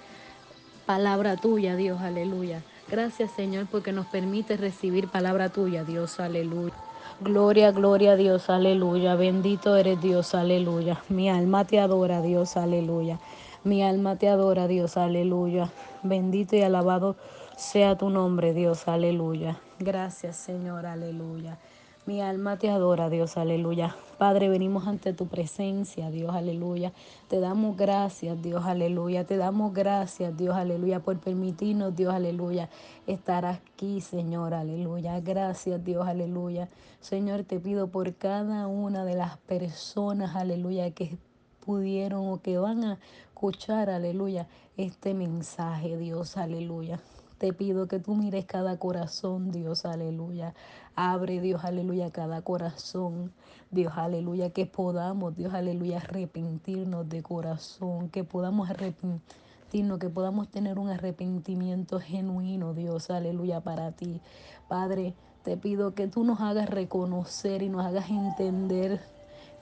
palabra 0.87 1.37
tuya, 1.37 1.77
Dios, 1.77 2.01
aleluya. 2.01 2.63
Gracias, 2.91 3.31
Señor, 3.33 3.67
porque 3.71 3.93
nos 3.93 4.07
permite 4.07 4.57
recibir 4.57 5.09
palabra 5.09 5.49
tuya, 5.51 5.85
Dios, 5.85 6.21
aleluya. 6.21 6.73
Gloria, 7.21 7.73
gloria 7.73 8.17
Dios, 8.17 8.51
aleluya. 8.51 9.17
Bendito 9.17 9.77
eres 9.77 10.01
Dios, 10.01 10.35
aleluya. 10.35 11.03
Mi 11.09 11.29
alma 11.31 11.65
te 11.65 11.81
adora, 11.81 12.21
Dios, 12.21 12.57
aleluya. 12.57 13.19
Mi 13.65 13.83
alma 13.83 14.17
te 14.17 14.29
adora, 14.29 14.69
Dios, 14.69 14.97
aleluya. 14.97 15.71
Bendito 16.03 16.57
y 16.57 16.63
alabado 16.63 17.17
sea 17.57 17.97
tu 17.97 18.11
nombre, 18.11 18.53
Dios, 18.53 18.87
aleluya. 18.87 19.59
Gracias, 19.79 20.37
Señor, 20.37 20.87
aleluya. 20.87 21.59
Mi 22.07 22.23
alma 22.23 22.57
te 22.57 22.71
adora, 22.71 23.11
Dios, 23.11 23.37
aleluya. 23.37 23.95
Padre, 24.17 24.49
venimos 24.49 24.87
ante 24.87 25.13
tu 25.13 25.27
presencia, 25.27 26.09
Dios, 26.11 26.35
aleluya. 26.35 26.93
Te 27.29 27.41
damos 27.41 27.77
gracias, 27.77 28.41
Dios, 28.41 28.65
aleluya. 28.65 29.27
Te 29.27 29.37
damos 29.37 29.75
gracias, 29.75 30.35
Dios, 30.35 30.57
aleluya, 30.57 31.01
por 31.01 31.19
permitirnos, 31.19 31.95
Dios, 31.95 32.15
aleluya, 32.15 32.71
estar 33.07 33.45
aquí, 33.45 34.01
Señor, 34.01 34.55
aleluya. 34.55 35.21
Gracias, 35.21 35.85
Dios, 35.85 36.07
aleluya. 36.07 36.71
Señor, 37.01 37.45
te 37.45 37.61
pido 37.61 37.89
por 37.89 38.15
cada 38.15 38.69
una 38.69 39.05
de 39.05 39.15
las 39.15 39.37
personas, 39.37 40.37
aleluya, 40.37 40.91
que 40.93 41.19
pudieron 41.67 42.33
o 42.33 42.41
que 42.41 42.57
van 42.57 42.83
a 42.85 42.99
escuchar, 43.27 43.91
aleluya, 43.91 44.47
este 44.79 45.13
mensaje, 45.13 45.99
Dios, 45.99 46.39
aleluya. 46.39 46.99
Te 47.39 47.53
pido 47.53 47.87
que 47.87 47.99
tú 47.99 48.15
mires 48.15 48.47
cada 48.47 48.79
corazón, 48.79 49.51
Dios, 49.51 49.85
aleluya. 49.85 50.55
Abre, 50.95 51.41
Dios, 51.41 51.65
aleluya, 51.65 52.11
cada 52.11 52.41
corazón. 52.41 53.33
Dios, 53.71 53.93
aleluya, 53.97 54.51
que 54.51 54.65
podamos, 54.65 55.37
Dios, 55.37 55.53
aleluya, 55.53 55.99
arrepentirnos 55.99 57.09
de 57.09 57.23
corazón, 57.23 58.09
que 58.09 58.25
podamos 58.25 58.71
arrepentirnos, 58.71 59.99
que 59.99 60.09
podamos 60.09 60.49
tener 60.49 60.79
un 60.79 60.89
arrepentimiento 60.89 62.01
genuino, 62.01 62.73
Dios, 62.73 63.11
aleluya, 63.11 63.61
para 63.61 63.93
ti. 63.93 64.23
Padre, 64.69 65.15
te 65.43 65.59
pido 65.59 65.95
que 65.95 66.09
tú 66.09 66.25
nos 66.25 66.41
hagas 66.41 66.71
reconocer 66.71 67.63
y 67.63 67.69
nos 67.69 67.85
hagas 67.85 68.09
entender 68.09 69.01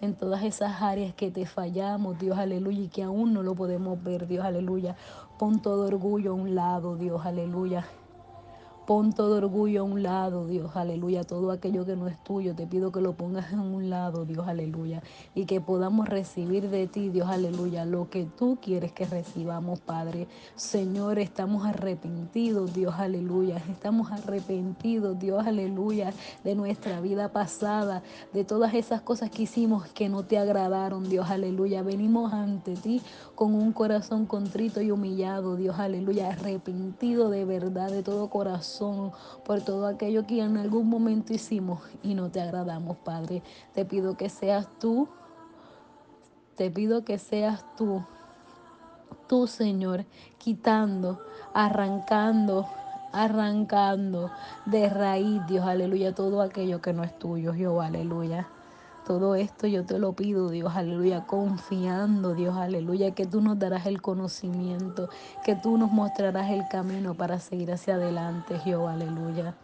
en 0.04 0.14
todas 0.14 0.42
esas 0.42 0.82
áreas 0.82 1.14
que 1.14 1.30
te 1.30 1.46
fallamos, 1.46 2.18
Dios, 2.18 2.38
aleluya, 2.38 2.80
y 2.80 2.88
que 2.88 3.02
aún 3.02 3.32
no 3.32 3.42
lo 3.42 3.54
podemos 3.54 4.02
ver, 4.02 4.26
Dios, 4.26 4.44
aleluya. 4.44 4.96
Pon 5.38 5.60
todo 5.60 5.86
orgullo 5.86 6.32
a 6.32 6.34
un 6.34 6.54
lado, 6.54 6.96
Dios, 6.96 7.24
aleluya. 7.24 7.86
Pon 8.86 9.14
todo 9.14 9.38
orgullo 9.38 9.80
a 9.80 9.84
un 9.84 10.02
lado, 10.02 10.46
Dios, 10.46 10.76
aleluya. 10.76 11.24
Todo 11.24 11.50
aquello 11.50 11.86
que 11.86 11.96
no 11.96 12.06
es 12.06 12.22
tuyo, 12.22 12.54
te 12.54 12.66
pido 12.66 12.92
que 12.92 13.00
lo 13.00 13.14
pongas 13.14 13.50
en 13.50 13.60
un 13.60 13.88
lado, 13.88 14.26
Dios, 14.26 14.46
aleluya. 14.46 15.02
Y 15.34 15.46
que 15.46 15.62
podamos 15.62 16.06
recibir 16.06 16.68
de 16.68 16.86
ti, 16.86 17.08
Dios, 17.08 17.30
aleluya, 17.30 17.86
lo 17.86 18.10
que 18.10 18.26
tú 18.26 18.58
quieres 18.60 18.92
que 18.92 19.06
recibamos, 19.06 19.80
Padre. 19.80 20.28
Señor, 20.54 21.18
estamos 21.18 21.64
arrepentidos, 21.64 22.74
Dios, 22.74 22.96
aleluya. 22.98 23.56
Estamos 23.70 24.12
arrepentidos, 24.12 25.18
Dios, 25.18 25.46
aleluya, 25.46 26.12
de 26.44 26.54
nuestra 26.54 27.00
vida 27.00 27.32
pasada, 27.32 28.02
de 28.34 28.44
todas 28.44 28.74
esas 28.74 29.00
cosas 29.00 29.30
que 29.30 29.44
hicimos 29.44 29.88
que 29.94 30.10
no 30.10 30.24
te 30.24 30.36
agradaron, 30.36 31.08
Dios, 31.08 31.30
aleluya. 31.30 31.82
Venimos 31.82 32.34
ante 32.34 32.74
ti 32.74 33.00
con 33.34 33.54
un 33.54 33.72
corazón 33.72 34.26
contrito 34.26 34.82
y 34.82 34.90
humillado, 34.90 35.56
Dios, 35.56 35.78
aleluya, 35.78 36.28
arrepentido 36.28 37.30
de 37.30 37.46
verdad, 37.46 37.90
de 37.90 38.02
todo 38.02 38.28
corazón 38.28 38.73
por 39.44 39.60
todo 39.62 39.86
aquello 39.86 40.26
que 40.26 40.40
en 40.40 40.56
algún 40.56 40.88
momento 40.88 41.32
hicimos 41.32 41.80
y 42.02 42.14
no 42.14 42.30
te 42.30 42.40
agradamos, 42.40 42.96
Padre. 42.98 43.42
Te 43.74 43.84
pido 43.84 44.16
que 44.16 44.28
seas 44.28 44.68
tú, 44.78 45.08
te 46.56 46.70
pido 46.70 47.04
que 47.04 47.18
seas 47.18 47.64
tú, 47.76 48.04
tú, 49.28 49.46
Señor, 49.46 50.04
quitando, 50.38 51.20
arrancando, 51.52 52.66
arrancando 53.12 54.30
de 54.66 54.88
raíz, 54.88 55.46
Dios, 55.46 55.64
aleluya, 55.66 56.14
todo 56.14 56.42
aquello 56.42 56.80
que 56.80 56.92
no 56.92 57.04
es 57.04 57.18
tuyo, 57.18 57.54
Jehová, 57.54 57.86
aleluya. 57.86 58.48
Todo 59.06 59.34
esto 59.34 59.66
yo 59.66 59.84
te 59.84 59.98
lo 59.98 60.14
pido, 60.14 60.48
Dios, 60.48 60.74
aleluya, 60.74 61.26
confiando, 61.26 62.34
Dios, 62.34 62.56
aleluya, 62.56 63.10
que 63.10 63.26
tú 63.26 63.42
nos 63.42 63.58
darás 63.58 63.84
el 63.84 64.00
conocimiento, 64.00 65.10
que 65.44 65.54
tú 65.54 65.76
nos 65.76 65.92
mostrarás 65.92 66.50
el 66.50 66.66
camino 66.68 67.14
para 67.14 67.38
seguir 67.38 67.70
hacia 67.70 67.96
adelante, 67.96 68.58
Jehová, 68.60 68.94
aleluya. 68.94 69.54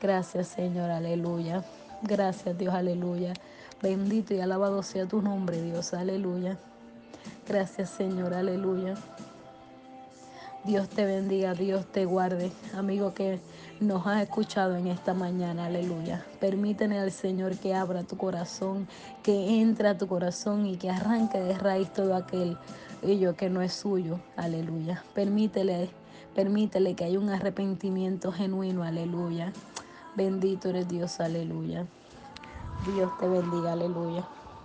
Gracias, 0.00 0.48
Señor, 0.48 0.90
aleluya. 0.90 1.62
Gracias, 2.02 2.58
Dios, 2.58 2.74
aleluya. 2.74 3.34
Bendito 3.80 4.34
y 4.34 4.40
alabado 4.40 4.82
sea 4.82 5.06
tu 5.06 5.22
nombre, 5.22 5.62
Dios, 5.62 5.94
aleluya. 5.94 6.58
Gracias, 7.46 7.90
Señor, 7.90 8.34
aleluya. 8.34 8.94
Dios 10.68 10.90
te 10.90 11.06
bendiga, 11.06 11.54
Dios 11.54 11.86
te 11.86 12.04
guarde, 12.04 12.52
amigo 12.76 13.14
que 13.14 13.40
nos 13.80 14.06
has 14.06 14.22
escuchado 14.24 14.76
en 14.76 14.86
esta 14.86 15.14
mañana, 15.14 15.64
aleluya. 15.64 16.26
Permítele 16.40 16.98
al 16.98 17.10
Señor 17.10 17.56
que 17.56 17.74
abra 17.74 18.02
tu 18.02 18.18
corazón, 18.18 18.86
que 19.22 19.62
entre 19.62 19.88
a 19.88 19.96
tu 19.96 20.06
corazón 20.08 20.66
y 20.66 20.76
que 20.76 20.90
arranque 20.90 21.40
de 21.40 21.56
raíz 21.56 21.90
todo 21.94 22.14
aquel 22.14 22.58
ello 23.00 23.34
que 23.34 23.48
no 23.48 23.62
es 23.62 23.72
suyo, 23.72 24.20
aleluya. 24.36 25.02
Permítele, 25.14 25.88
permítele 26.34 26.94
que 26.94 27.04
haya 27.04 27.18
un 27.18 27.30
arrepentimiento 27.30 28.30
genuino, 28.30 28.82
aleluya. 28.82 29.54
Bendito 30.16 30.68
eres 30.68 30.86
Dios, 30.86 31.18
aleluya. 31.20 31.86
Dios 32.94 33.10
te 33.18 33.26
bendiga, 33.26 33.72
aleluya. 33.72 34.22